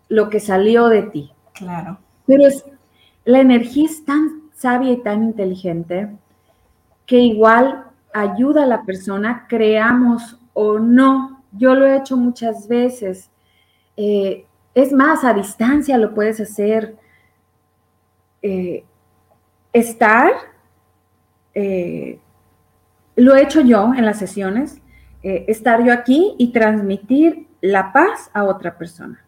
[0.08, 1.32] lo que salió de ti.
[1.54, 1.98] Claro.
[2.26, 2.64] Pero es,
[3.24, 6.10] la energía es tan sabia y tan inteligente
[7.04, 11.42] que igual ayuda a la persona, creamos o no.
[11.52, 13.30] Yo lo he hecho muchas veces.
[13.96, 16.96] Eh, es más, a distancia lo puedes hacer.
[18.40, 18.84] Eh,
[19.72, 20.32] estar,
[21.54, 22.18] eh,
[23.16, 24.80] lo he hecho yo en las sesiones,
[25.22, 29.24] estar yo aquí y transmitir la paz a otra persona.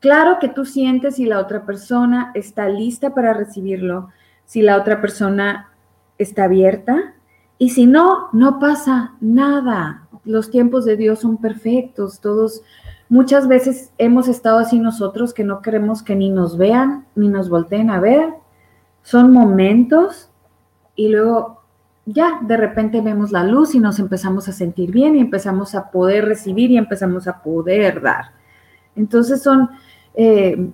[0.00, 4.10] Claro que tú sientes si la otra persona está lista para recibirlo,
[4.44, 5.70] si la otra persona
[6.18, 7.14] está abierta
[7.58, 10.06] y si no, no pasa nada.
[10.24, 12.62] Los tiempos de Dios son perfectos, todos
[13.08, 17.48] muchas veces hemos estado así nosotros que no queremos que ni nos vean ni nos
[17.48, 18.34] volteen a ver.
[19.08, 20.30] Son momentos
[20.94, 21.62] y luego
[22.04, 25.90] ya de repente vemos la luz y nos empezamos a sentir bien y empezamos a
[25.90, 28.32] poder recibir y empezamos a poder dar.
[28.96, 29.70] Entonces son
[30.12, 30.70] eh,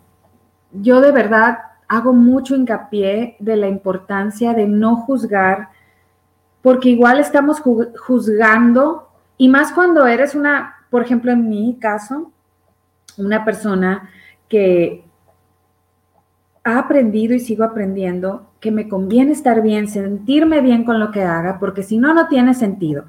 [0.73, 5.69] yo de verdad hago mucho hincapié de la importancia de no juzgar,
[6.61, 12.33] porque igual estamos juzgando, y más cuando eres una, por ejemplo, en mi caso,
[13.17, 14.11] una persona
[14.49, 15.04] que
[16.65, 21.23] ha aprendido y sigo aprendiendo que me conviene estar bien, sentirme bien con lo que
[21.23, 23.05] haga, porque si no, no tiene sentido.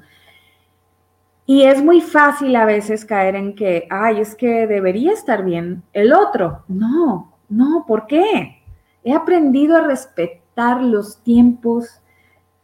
[1.46, 5.82] Y es muy fácil a veces caer en que, ay, es que debería estar bien
[5.92, 6.64] el otro.
[6.68, 8.62] No, no, ¿por qué?
[9.04, 12.02] He aprendido a respetar los tiempos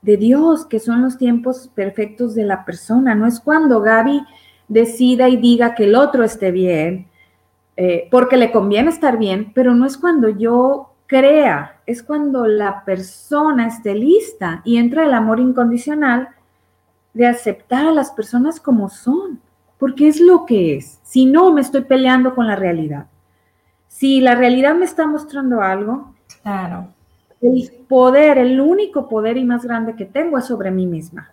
[0.02, 3.14] de Dios, que son los tiempos perfectos de la persona.
[3.14, 4.24] No es cuando Gaby
[4.68, 7.06] decida y diga que el otro esté bien,
[7.76, 12.84] eh, porque le conviene estar bien, pero no es cuando yo crea, es cuando la
[12.84, 16.28] persona esté lista y entra el amor incondicional
[17.14, 19.40] de aceptar a las personas como son,
[19.78, 21.00] porque es lo que es.
[21.02, 23.06] Si no, me estoy peleando con la realidad.
[23.88, 26.88] Si la realidad me está mostrando algo, claro.
[27.40, 31.32] El poder, el único poder y más grande que tengo es sobre mí misma,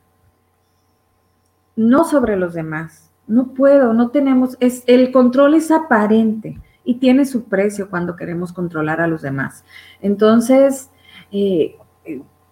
[1.76, 3.09] no sobre los demás.
[3.30, 8.52] No puedo, no tenemos, es, el control es aparente y tiene su precio cuando queremos
[8.52, 9.64] controlar a los demás.
[10.02, 10.90] Entonces,
[11.32, 11.78] eh,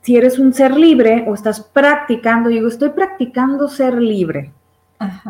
[0.02, 4.54] si eres un ser libre o estás practicando, digo, estoy practicando ser libre,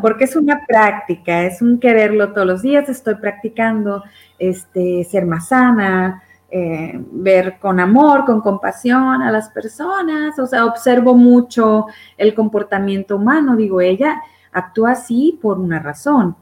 [0.00, 4.04] porque es una práctica, es un quererlo todos los días, estoy practicando
[4.38, 10.64] este, ser más sana, eh, ver con amor, con compasión a las personas, o sea,
[10.64, 14.20] observo mucho el comportamiento humano, digo, ella
[14.52, 16.36] actúa así por una razón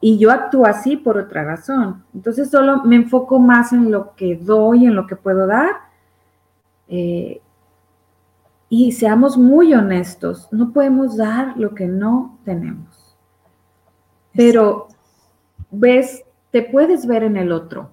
[0.00, 2.04] y yo actúo así por otra razón.
[2.12, 5.92] Entonces solo me enfoco más en lo que doy, en lo que puedo dar
[6.88, 7.40] eh,
[8.68, 13.16] y seamos muy honestos, no podemos dar lo que no tenemos.
[14.34, 14.88] Pero
[15.70, 17.90] ves, te puedes ver en el otro.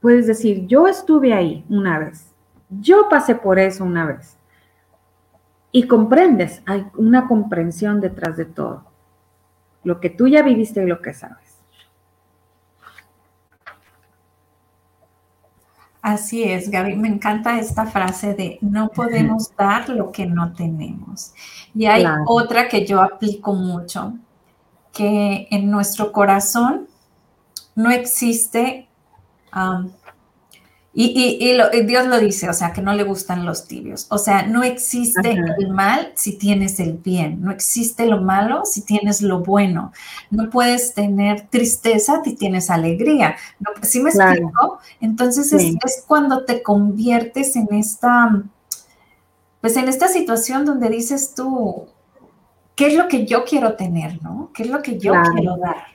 [0.00, 2.34] Puedes decir, yo estuve ahí una vez,
[2.68, 4.36] yo pasé por eso una vez.
[5.76, 8.82] Y comprendes, hay una comprensión detrás de todo.
[9.84, 11.58] Lo que tú ya viviste y lo que sabes.
[16.00, 16.96] Así es, Gaby.
[16.96, 21.34] Me encanta esta frase de no podemos dar lo que no tenemos.
[21.74, 24.14] Y hay otra que yo aplico mucho,
[24.94, 26.88] que en nuestro corazón
[27.74, 28.88] no existe
[30.98, 34.06] y, Dios lo dice, o sea, que no le gustan los tibios.
[34.08, 38.80] O sea, no existe el mal si tienes el bien, no existe lo malo si
[38.80, 39.92] tienes lo bueno.
[40.30, 43.36] No puedes tener tristeza si tienes alegría.
[43.82, 44.78] ¿Sí me explico?
[45.02, 48.42] Entonces es, cuando te conviertes en esta,
[49.60, 51.88] pues en esta situación donde dices tú,
[52.74, 54.50] ¿qué es lo que yo quiero tener, no?
[54.54, 55.88] ¿Qué es lo que yo quiero dar?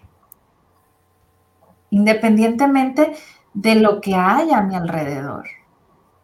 [1.89, 3.13] Independientemente
[3.53, 5.45] de lo que hay a mi alrededor.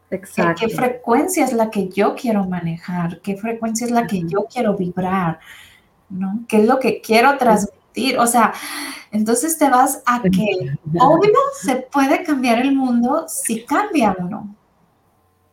[0.09, 0.65] Exacto.
[0.65, 3.19] ¿Qué, frecuencia es la que yo quiero manejar?
[3.21, 5.39] ¿Qué frecuencia es la que yo quiero vibrar?
[6.09, 6.45] ¿No?
[6.47, 8.17] ¿Qué es lo que quiero transmitir?
[8.17, 8.53] O sea,
[9.11, 14.55] entonces te vas a que, obvio, se puede cambiar el mundo si cambia uno.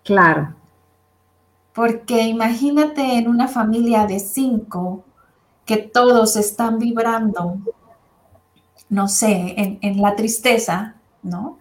[0.04, 0.54] Claro.
[1.72, 5.04] Porque imagínate en una familia de cinco
[5.64, 7.58] que todos están vibrando,
[8.88, 11.58] no sé, en, en la tristeza, ¿no?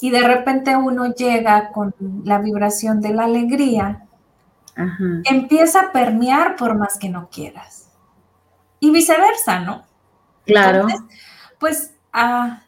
[0.00, 1.94] Y de repente uno llega con
[2.24, 4.06] la vibración de la alegría,
[5.24, 7.90] empieza a permear por más que no quieras.
[8.78, 9.84] Y viceversa, ¿no?
[10.44, 10.86] Claro.
[11.58, 12.62] pues ah,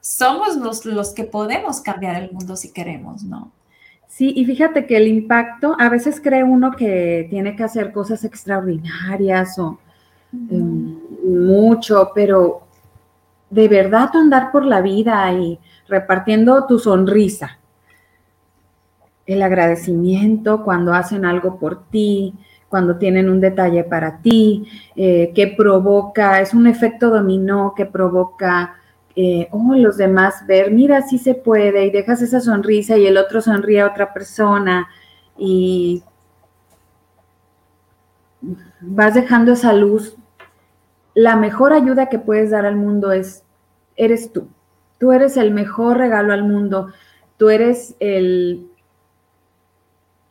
[0.00, 3.52] somos los, los que podemos cambiar el mundo si queremos, ¿no?
[4.08, 8.24] Sí, y fíjate que el impacto, a veces cree uno que tiene que hacer cosas
[8.24, 9.78] extraordinarias o
[10.50, 12.66] em, mucho, pero
[13.52, 17.58] de verdad andar por la vida y repartiendo tu sonrisa,
[19.26, 22.34] el agradecimiento cuando hacen algo por ti,
[22.70, 28.76] cuando tienen un detalle para ti, eh, que provoca, es un efecto dominó que provoca,
[29.14, 33.18] eh, oh, los demás ver, mira, sí se puede, y dejas esa sonrisa y el
[33.18, 34.88] otro sonríe a otra persona
[35.36, 36.02] y
[38.80, 40.16] vas dejando esa luz.
[41.14, 43.44] La mejor ayuda que puedes dar al mundo es,
[43.96, 44.48] eres tú.
[44.98, 46.92] Tú eres el mejor regalo al mundo.
[47.36, 48.68] Tú eres el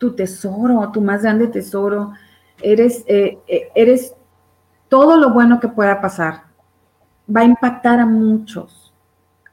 [0.02, 2.14] tu tesoro, tu más grande tesoro.
[2.60, 4.16] Eres, eh, eh, eres
[4.90, 6.46] todo lo bueno que pueda pasar.
[7.34, 8.92] Va a impactar a muchos,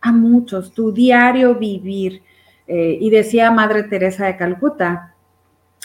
[0.01, 0.73] a muchos.
[0.73, 2.23] Tu diario vivir.
[2.67, 5.15] Eh, y decía Madre Teresa de Calcuta,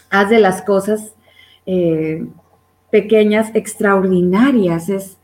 [0.10, 1.16] haz de las cosas
[2.89, 5.18] pequeñas extraordinarias.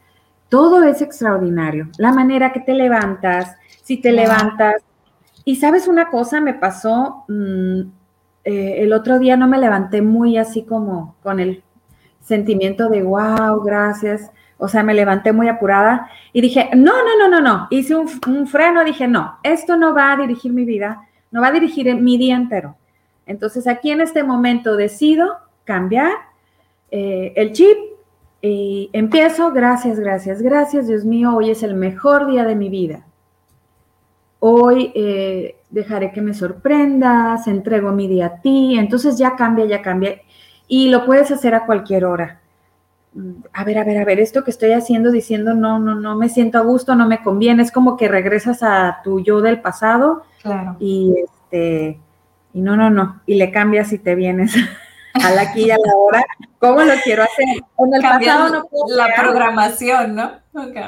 [0.49, 1.89] Todo es extraordinario.
[1.97, 4.75] La manera que te levantas, si te levantas.
[5.45, 7.81] Y sabes una cosa, me pasó, mm,
[8.43, 11.63] eh, el otro día no me levanté muy así como con el
[12.21, 14.31] sentimiento de, wow, gracias.
[14.57, 17.67] O sea, me levanté muy apurada y dije, no, no, no, no, no.
[17.69, 21.51] Hice un, freno, dije, no, esto no va a dirigir mi vida, no va a
[21.51, 22.75] dirigir mi día entero.
[23.25, 26.11] Entonces, aquí en este momento decido cambiar
[26.91, 27.77] eh, el chip
[28.41, 33.05] y empiezo, gracias, gracias, gracias, Dios mío, hoy es el mejor día de mi vida.
[34.39, 39.81] Hoy eh, dejaré que me sorprendas, entrego mi día a ti, entonces ya cambia, ya
[39.81, 40.21] cambia.
[40.67, 42.39] Y lo puedes hacer a cualquier hora.
[43.53, 46.29] A ver, a ver, a ver, esto que estoy haciendo, diciendo, no, no, no me
[46.29, 50.23] siento a gusto, no me conviene, es como que regresas a tu yo del pasado.
[50.41, 50.77] Claro.
[50.79, 51.99] Y este,
[52.53, 54.55] y no, no, no, y le cambias y te vienes
[55.23, 56.25] a la aquí y a la hora.
[56.59, 57.63] ¿Cómo lo quiero hacer?
[57.77, 60.31] En el pasado no puedo La programación, ¿no?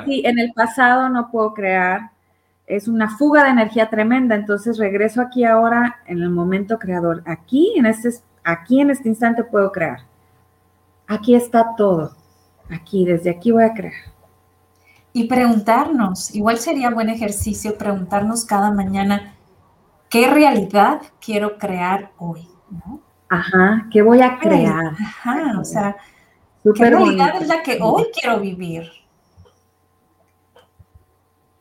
[0.06, 2.12] Sí, en el pasado no puedo crear
[2.72, 4.36] es una fuga de energía tremenda.
[4.36, 7.22] Entonces regreso aquí ahora en el momento creador.
[7.26, 8.10] Aquí en este,
[8.44, 10.00] aquí en este instante puedo crear.
[11.08, 12.16] Aquí está todo.
[12.70, 13.94] Aquí, desde aquí voy a crear.
[15.12, 19.36] Y preguntarnos, igual sería buen ejercicio preguntarnos cada mañana,
[20.10, 22.48] ¿qué realidad quiero crear hoy?
[23.32, 24.94] Ajá, ¿qué voy a crear?
[25.00, 25.96] Ajá, o sea,
[26.76, 28.92] ¿qué realidad es la que hoy quiero vivir?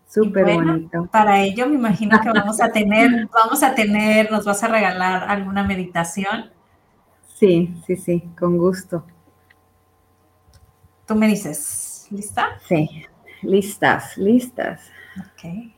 [0.04, 1.06] Súper bonito.
[1.12, 5.30] Para ello me imagino que vamos a tener, vamos a tener, nos vas a regalar
[5.30, 6.50] alguna meditación.
[7.36, 9.04] Sí, sí, sí, con gusto.
[11.06, 12.58] Tú me dices, ¿lista?
[12.66, 13.06] Sí,
[13.42, 14.90] listas, listas.
[15.20, 15.70] Ok.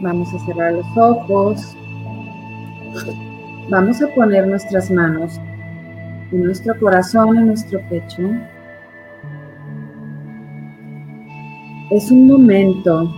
[0.00, 1.76] Vamos a cerrar los ojos.
[3.70, 5.40] Vamos a poner nuestras manos
[6.30, 8.22] en nuestro corazón, en nuestro pecho.
[11.90, 13.10] Es un momento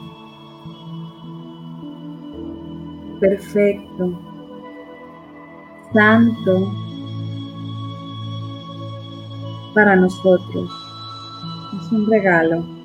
[3.20, 4.20] perfecto,
[5.92, 6.72] santo
[9.74, 10.70] para nosotros.
[11.80, 12.75] Es un regalo.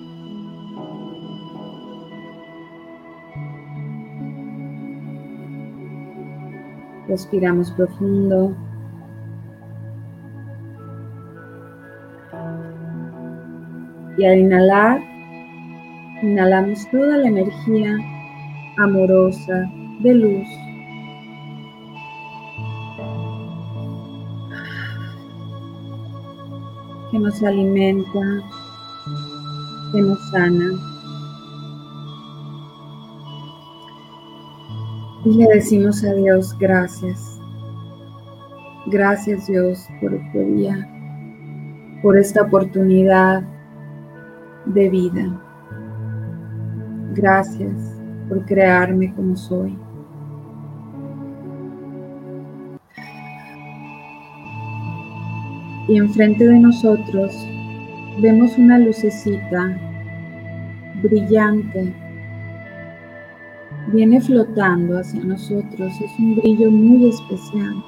[7.11, 8.55] Respiramos profundo.
[14.17, 15.01] Y al inhalar,
[16.21, 17.97] Inhalamos toda la energía
[18.77, 19.65] amorosa
[20.01, 20.47] de luz.
[27.09, 28.21] que nos alimenta,
[29.91, 30.90] que nos sana.
[35.23, 37.39] Y le decimos a Dios gracias.
[38.87, 40.89] Gracias Dios por este día,
[42.01, 43.43] por esta oportunidad
[44.65, 45.39] de vida.
[47.13, 49.77] Gracias por crearme como soy.
[55.87, 57.31] Y enfrente de nosotros
[58.21, 59.77] vemos una lucecita
[61.03, 62.00] brillante.
[63.93, 65.91] Viene flotando hacia nosotros.
[65.99, 67.83] Es un brillo muy especial.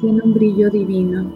[0.00, 1.32] Tiene un brillo divino.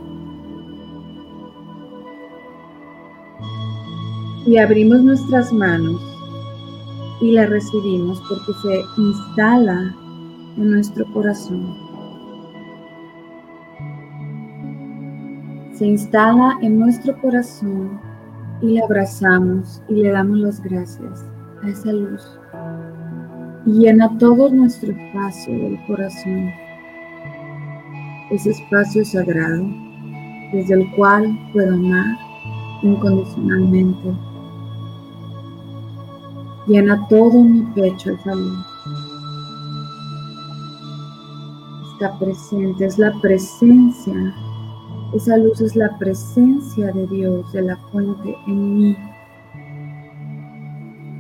[4.45, 6.01] Y abrimos nuestras manos
[7.21, 9.97] y la recibimos porque se instala
[10.59, 11.75] en nuestro corazón.
[15.73, 18.01] Se instala en nuestro corazón
[18.61, 21.25] y la abrazamos y le damos las gracias
[21.63, 22.39] a esa luz.
[23.67, 26.51] Llena todo nuestro espacio del corazón,
[28.31, 29.67] ese espacio sagrado
[30.53, 32.17] desde el cual puedo amar
[32.83, 34.13] incondicionalmente.
[36.67, 38.67] Llena todo mi pecho esa luz.
[41.93, 44.35] Está presente, es la presencia
[45.13, 48.97] esa luz es la presencia de Dios, de la fuente en mí.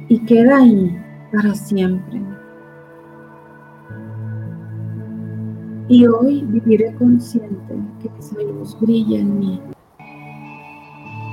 [0.08, 2.20] Y queda ahí para siempre.
[5.88, 9.60] Y hoy viviré consciente que esa luz brilla en mí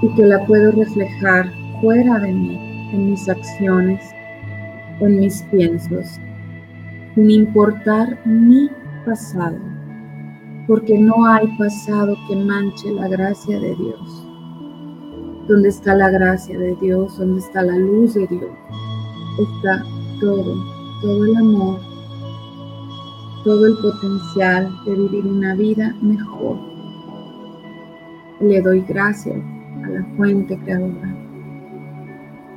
[0.01, 1.51] y que la puedo reflejar
[1.81, 4.03] fuera de mí, en mis acciones,
[4.99, 6.19] en mis piensos,
[7.15, 8.69] sin importar mi
[9.05, 9.57] pasado
[10.67, 14.27] porque no hay pasado que manche la gracia de Dios.
[15.47, 17.17] ¿Dónde está la gracia de Dios?
[17.17, 18.51] ¿Dónde está la luz de Dios?
[19.39, 19.83] Está
[20.21, 20.55] todo,
[21.01, 21.79] todo el amor,
[23.43, 26.57] todo el potencial de vivir una vida mejor.
[28.39, 29.41] Le doy gracias
[29.83, 31.23] a la fuente creadora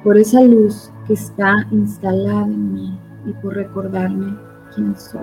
[0.06, 4.36] por esa luz que está instalada en mí y por recordarme
[4.72, 5.20] quién soy.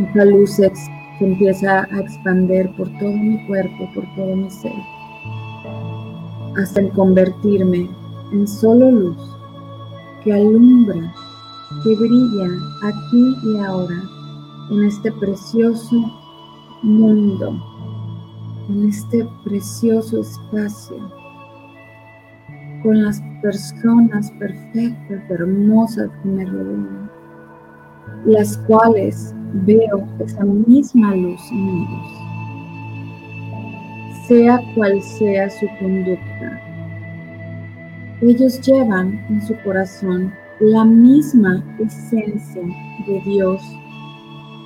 [0.00, 0.72] Esa luz se,
[1.20, 4.72] empieza a expandir por todo mi cuerpo, por todo mi ser,
[6.60, 7.88] hasta convertirme
[8.32, 9.36] en solo luz
[10.26, 11.14] que alumbra,
[11.84, 12.48] que brilla
[12.82, 14.02] aquí y ahora
[14.72, 15.96] en este precioso
[16.82, 17.62] mundo,
[18.68, 20.96] en este precioso espacio,
[22.82, 27.08] con las personas perfectas, hermosas que me rodean,
[28.24, 29.32] las cuales
[29.64, 32.08] veo esa misma luz en ellos,
[34.26, 36.65] sea cual sea su conducta.
[38.22, 42.62] Ellos llevan en su corazón la misma esencia
[43.06, 43.60] de Dios,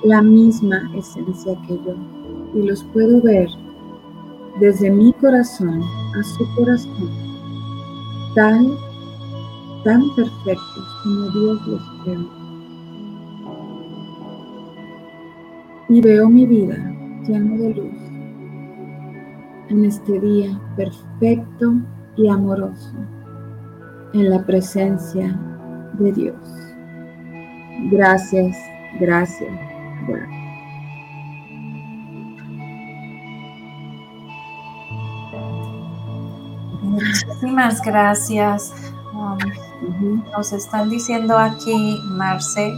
[0.03, 1.95] la misma esencia que yo,
[2.55, 3.49] y los puedo ver
[4.59, 5.81] desde mi corazón
[6.17, 7.09] a su corazón,
[8.35, 8.77] tal,
[9.83, 12.41] tan perfectos como Dios los creó.
[15.91, 16.77] y veo mi vida
[17.27, 18.01] lleno de luz
[19.67, 21.73] en este día perfecto
[22.15, 22.95] y amoroso
[24.13, 25.37] en la presencia
[25.93, 26.35] de Dios.
[27.91, 28.57] Gracias,
[28.99, 29.49] gracias,
[30.07, 30.41] gracias.
[36.81, 38.73] Muchísimas gracias.
[39.13, 42.73] Um, nos están diciendo aquí, Marce,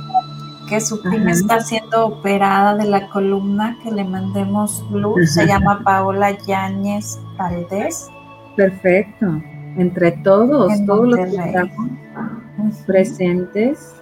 [0.70, 5.34] que su prima está siendo operada de la columna, que le mandemos luz.
[5.34, 8.10] Se llama Paola Yáñez Valdés.
[8.56, 9.42] Perfecto.
[9.78, 13.96] Entre todos, todos los que estamos presentes,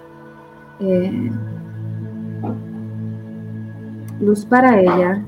[0.80, 1.32] eh,
[4.20, 5.24] luz para ella.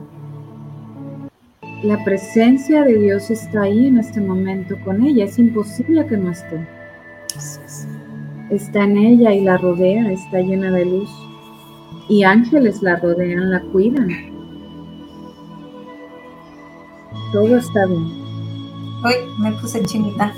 [1.83, 5.25] La presencia de Dios está ahí en este momento con ella.
[5.25, 6.67] Es imposible que no esté.
[8.49, 11.09] Está en ella y la rodea, está llena de luz
[12.09, 14.09] y ángeles la rodean, la cuidan.
[17.31, 18.22] Todo está bien.
[19.03, 20.33] Uy, me puse chinita.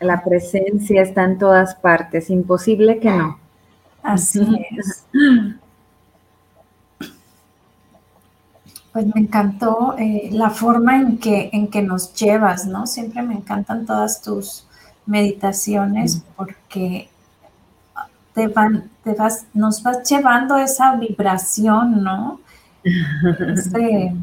[0.00, 3.38] La presencia está en todas partes, imposible que no.
[4.02, 5.06] Así es.
[8.92, 12.86] Pues me encantó eh, la forma en que, en que nos llevas, ¿no?
[12.86, 14.66] Siempre me encantan todas tus,
[15.06, 17.08] meditaciones porque
[18.36, 22.38] te van, te vas, nos vas llevando esa vibración, ¿no?
[22.84, 24.14] Este,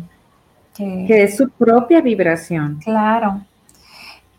[0.76, 2.80] que, es su propia vibración.
[2.84, 3.42] Claro.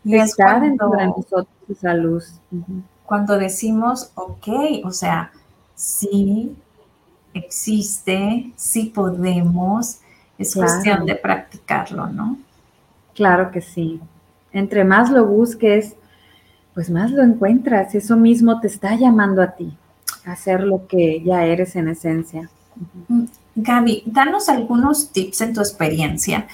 [0.05, 2.39] Y es cuando, de nosotros esa luz.
[3.05, 4.47] Cuando decimos, ok,
[4.85, 5.31] o sea,
[5.75, 6.55] sí
[7.33, 9.99] existe, sí podemos,
[10.37, 12.37] es cuestión de practicarlo, ¿no?
[13.13, 13.99] Claro que sí.
[14.53, 15.97] Entre más lo busques,
[16.75, 17.95] pues más lo encuentras.
[17.95, 19.75] Eso mismo te está llamando a ti,
[20.25, 22.49] a hacer lo que ya eres en esencia.
[23.55, 26.45] Gaby, danos algunos tips en tu experiencia.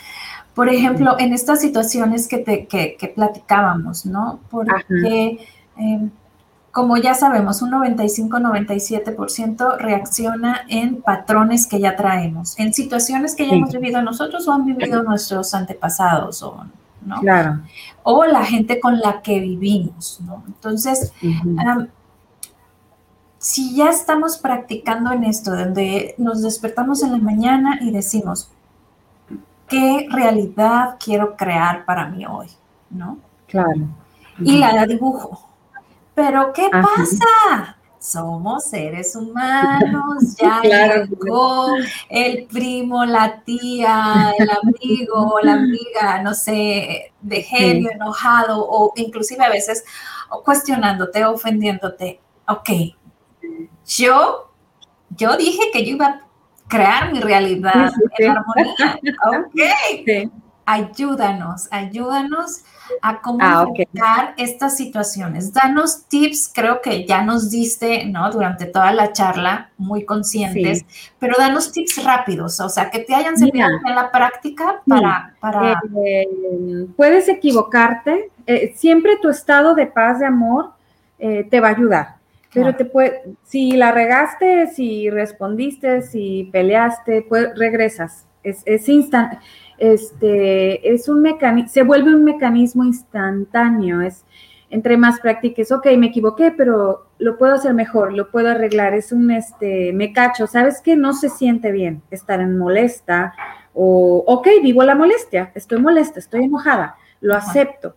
[0.53, 4.39] Por ejemplo, en estas situaciones que, te, que, platicábamos, ¿no?
[4.49, 5.39] Porque
[5.77, 6.11] em,
[6.71, 13.55] como ya sabemos, un 95-97% reacciona en patrones que ya traemos, en situaciones que ya
[13.55, 16.65] hemos vivido nosotros o han vivido nuestros antepasados, o,
[17.05, 17.19] ¿no?
[17.21, 17.61] Claro.
[18.03, 20.43] O la gente con la que vivimos, ¿no?
[20.47, 21.13] Entonces,
[23.37, 28.49] si ya estamos practicando en esto, donde nos despertamos en la mañana y decimos,
[29.67, 32.47] ¿qué realidad quiero crear para mí hoy?
[32.89, 33.17] ¿No?
[33.47, 33.87] Claro.
[34.39, 35.51] Y la dibujo
[36.13, 37.77] pero ¿qué pasa?
[38.01, 41.67] Somos seres humanos, ya llegó
[42.09, 49.45] el primo, la tía, el amigo, la amiga, no sé, de genio, enojado o inclusive
[49.45, 49.83] a veces
[50.43, 52.19] cuestionándote, ofendiéndote.
[52.47, 52.69] Ok,
[53.85, 54.51] yo,
[55.11, 56.21] yo dije que yo iba a
[56.67, 58.99] crear mi realidad en armonía.
[59.27, 60.31] Ok,
[60.65, 62.63] ayúdanos, ayúdanos
[63.01, 65.53] a cómo ah, estas situaciones.
[65.53, 68.29] Danos tips, creo que ya nos diste, ¿no?
[68.31, 70.85] Durante toda la charla, muy conscientes,
[71.19, 75.33] pero danos tips rápidos, o sea, que te hayan servido en la práctica para...
[75.39, 75.81] para...
[76.05, 76.27] Eh,
[76.95, 80.71] puedes equivocarte, eh, siempre tu estado de paz, de amor,
[81.19, 82.15] eh, te va a ayudar.
[82.53, 88.25] Pero te puede, si la regaste, si respondiste, si peleaste, pues regresas.
[88.43, 89.39] Es, es instant
[89.81, 94.23] este, es un mecanismo, se vuelve un mecanismo instantáneo, es
[94.69, 99.11] entre más practiques, ok, me equivoqué, pero lo puedo hacer mejor, lo puedo arreglar, es
[99.11, 100.95] un, este, me cacho, ¿sabes qué?
[100.95, 103.33] No se siente bien estar en molesta
[103.73, 107.95] o, ok, vivo la molestia, estoy molesta, estoy enojada, lo acepto,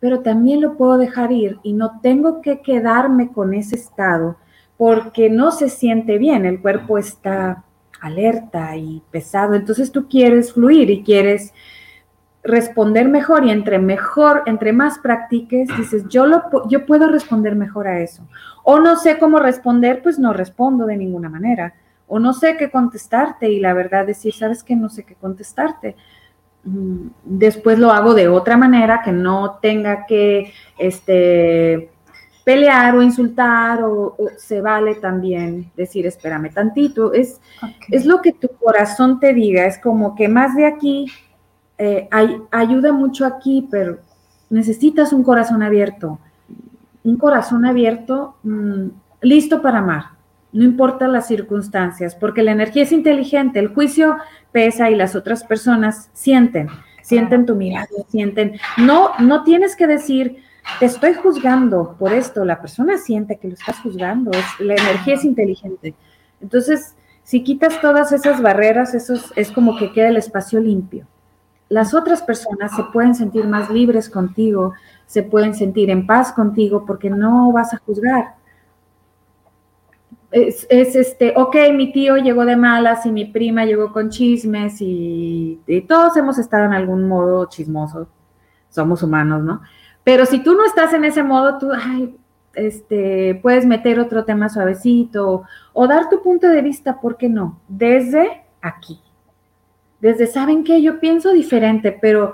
[0.00, 4.36] pero también lo puedo dejar ir y no tengo que quedarme con ese estado
[4.76, 7.64] porque no se siente bien, el cuerpo está
[8.02, 9.54] alerta y pesado.
[9.54, 11.54] Entonces tú quieres fluir y quieres
[12.42, 17.86] responder mejor y entre mejor, entre más practiques, dices, yo, lo, yo puedo responder mejor
[17.86, 18.26] a eso.
[18.64, 21.74] O no sé cómo responder, pues no respondo de ninguna manera.
[22.08, 25.94] O no sé qué contestarte y la verdad decir, sabes que no sé qué contestarte.
[26.64, 31.91] Mm, después lo hago de otra manera que no tenga que este,
[32.44, 37.40] pelear o insultar o, se vale también decir, espérame tantito, es,
[37.90, 41.06] es lo que tu corazón te diga, es como que más de aquí,
[41.78, 42.08] eh,
[42.50, 43.98] ayuda mucho aquí, pero
[44.50, 46.18] necesitas un corazón abierto,
[47.04, 48.86] un corazón abierto mm,
[49.22, 50.04] listo para amar,
[50.52, 54.16] no importa las circunstancias, porque la energía es inteligente, el juicio
[54.52, 56.68] pesa y las otras personas sienten,
[57.02, 60.42] sienten tu mirada, sienten, no, no tienes que decir,
[60.78, 65.14] te estoy juzgando por esto, la persona siente que lo estás juzgando, es, la energía
[65.14, 65.94] es inteligente.
[66.40, 71.06] Entonces, si quitas todas esas barreras, eso es, como que queda el espacio limpio.
[71.68, 74.74] Las otras personas se pueden sentir más libres contigo,
[75.06, 78.34] se pueden sentir en paz contigo porque no vas a juzgar.
[80.30, 85.60] Es, este, ok, mi tío llegó de malas y mi prima llegó con chismes y,
[85.86, 88.08] todos hemos estado en algún modo chismoso.
[88.68, 89.60] Somos humanos, ¿no?
[90.04, 91.70] Pero si tú no estás en ese modo, tú
[92.54, 97.60] este, puedes meter otro tema suavecito o, dar tu punto de vista, ¿por qué no?
[97.68, 99.00] Desde aquí.
[100.00, 100.82] Desde, ¿saben qué?
[100.82, 102.32] Yo pienso diferente, pero,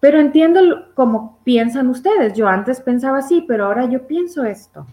[0.00, 0.60] pero entiendo
[0.94, 2.34] cómo piensan ustedes.
[2.34, 4.86] Yo antes pensaba así, pero ahora yo pienso esto.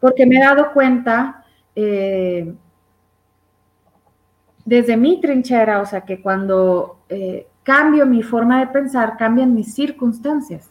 [0.00, 1.44] Porque me he dado cuenta
[1.74, 2.54] eh,
[4.64, 9.74] desde mi trinchera, o sea, que cuando eh, cambio mi forma de pensar, cambian mis
[9.74, 10.70] circunstancias.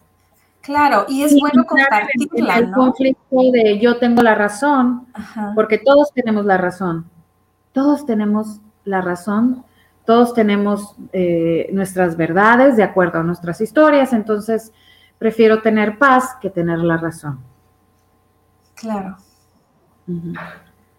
[0.61, 5.07] Claro, y es bueno compartirla, el, conflicto de yo tengo la razón,
[5.55, 7.09] porque todos tenemos la razón.
[7.73, 9.65] Todos tenemos la razón,
[10.05, 14.71] todos tenemos eh, nuestras verdades de acuerdo a nuestras historias, entonces
[15.17, 17.39] prefiero tener paz que tener la razón.
[18.75, 19.17] Claro.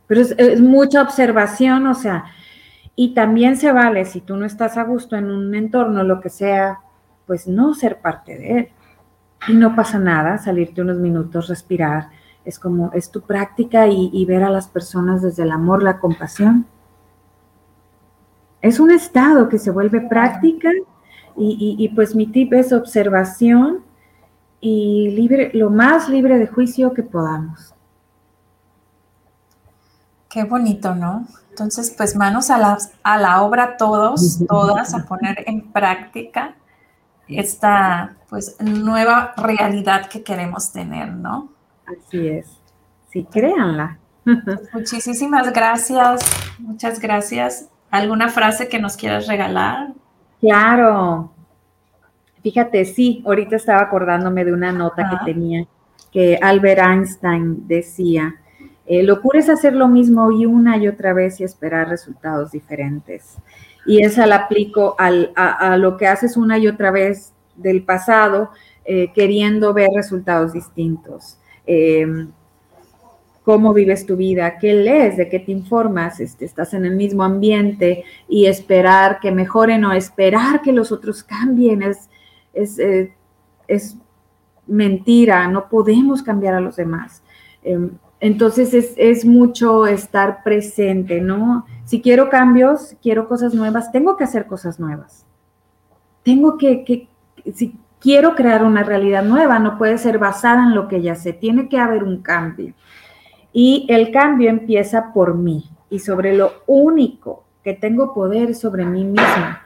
[0.06, 2.24] Pero es, es, mucha observación, o sea,
[2.96, 6.30] y también se vale si tú no estás a gusto en un entorno, lo que
[6.30, 6.80] sea,
[7.26, 8.68] pues no ser parte de él
[9.48, 12.10] y no pasa nada, salirte unos minutos, respirar,
[12.44, 16.66] es como, es tu práctica y, ver a las personas desde el amor, la compasión.
[18.60, 20.70] Es un estado que se vuelve práctica
[21.36, 23.84] y, pues mi tip es observación
[24.60, 27.74] y libre, lo más libre de juicio que podamos.
[30.28, 31.26] Qué bonito, ¿no?
[31.50, 36.56] Entonces, pues manos a la, a la obra todos, todas, a poner en práctica
[37.28, 41.50] esta pues nueva realidad que queremos tener, ¿no?
[41.86, 42.46] Así es.
[43.10, 43.98] Sí, créanla.
[44.72, 46.22] Muchísimas gracias,
[46.58, 47.68] muchas gracias.
[47.90, 49.92] ¿Alguna frase que nos quieras regalar?
[50.40, 51.32] Claro.
[52.42, 55.66] Fíjate, sí, ahorita estaba acordándome de una nota que tenía.
[56.10, 58.34] que Albert Einstein decía,
[58.84, 63.38] eh, locura es hacer lo mismo y una y otra vez y esperar resultados diferentes.
[63.86, 68.50] Y esa la aplico a, lo que haces una y otra vez del pasado,
[68.84, 71.38] eh, queriendo ver resultados distintos.
[71.66, 72.06] Eh,
[73.44, 77.24] cómo vives tu vida, qué lees, de qué te informas, este, estás en el mismo
[77.24, 82.08] ambiente y esperar que mejoren o esperar que los otros cambien es,
[82.52, 82.78] es,
[83.66, 83.96] es
[84.66, 87.22] mentira, no podemos cambiar a los demás.
[88.22, 91.66] Entonces es, mucho estar presente, ¿no?
[91.84, 95.26] Si quiero cambios, quiero cosas nuevas, tengo que hacer cosas nuevas.
[96.22, 97.08] Tengo que, que,
[97.52, 101.32] si quiero crear una realidad nueva, no puede ser basada en lo que ya sé,
[101.32, 102.74] tiene que haber un cambio.
[103.52, 109.02] Y el cambio empieza por mí y sobre lo único que tengo poder sobre mí
[109.02, 109.62] misma.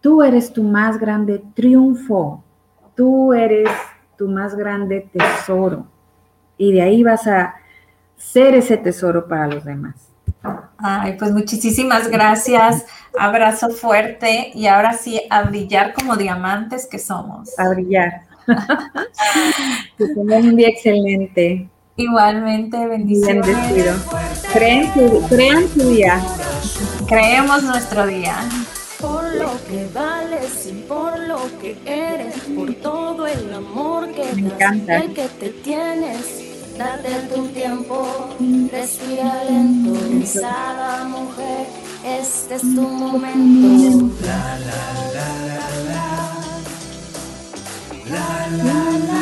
[0.00, 2.44] Tú eres tu más grande triunfo.
[2.94, 3.68] Tú eres
[4.16, 5.97] tu más grande tesoro.
[6.58, 7.54] Y de ahí vas a
[8.16, 9.94] ser ese tesoro para los demás.
[10.78, 12.84] Ay, pues muchísimas gracias.
[13.18, 17.58] Abrazo fuerte y ahora sí a brillar como diamantes que somos.
[17.58, 18.22] A brillar.
[19.98, 21.68] que tengan un día excelente.
[21.96, 23.46] Igualmente, bendiciones.
[23.46, 23.94] Bendecido.
[24.52, 24.92] Crean
[25.28, 26.20] crean su día.
[27.08, 28.36] Creemos nuestro día
[29.00, 34.50] por lo que vales y por lo que eres, por todo el amor que Me
[34.50, 36.47] das y que te tienes.
[36.78, 38.06] Date tu tiempo,
[38.70, 41.66] respira lento, pensada mujer,
[42.04, 44.14] este es tu momento.
[44.24, 44.82] La, la,
[45.14, 46.06] la, la, la,
[48.08, 49.18] la, la, la.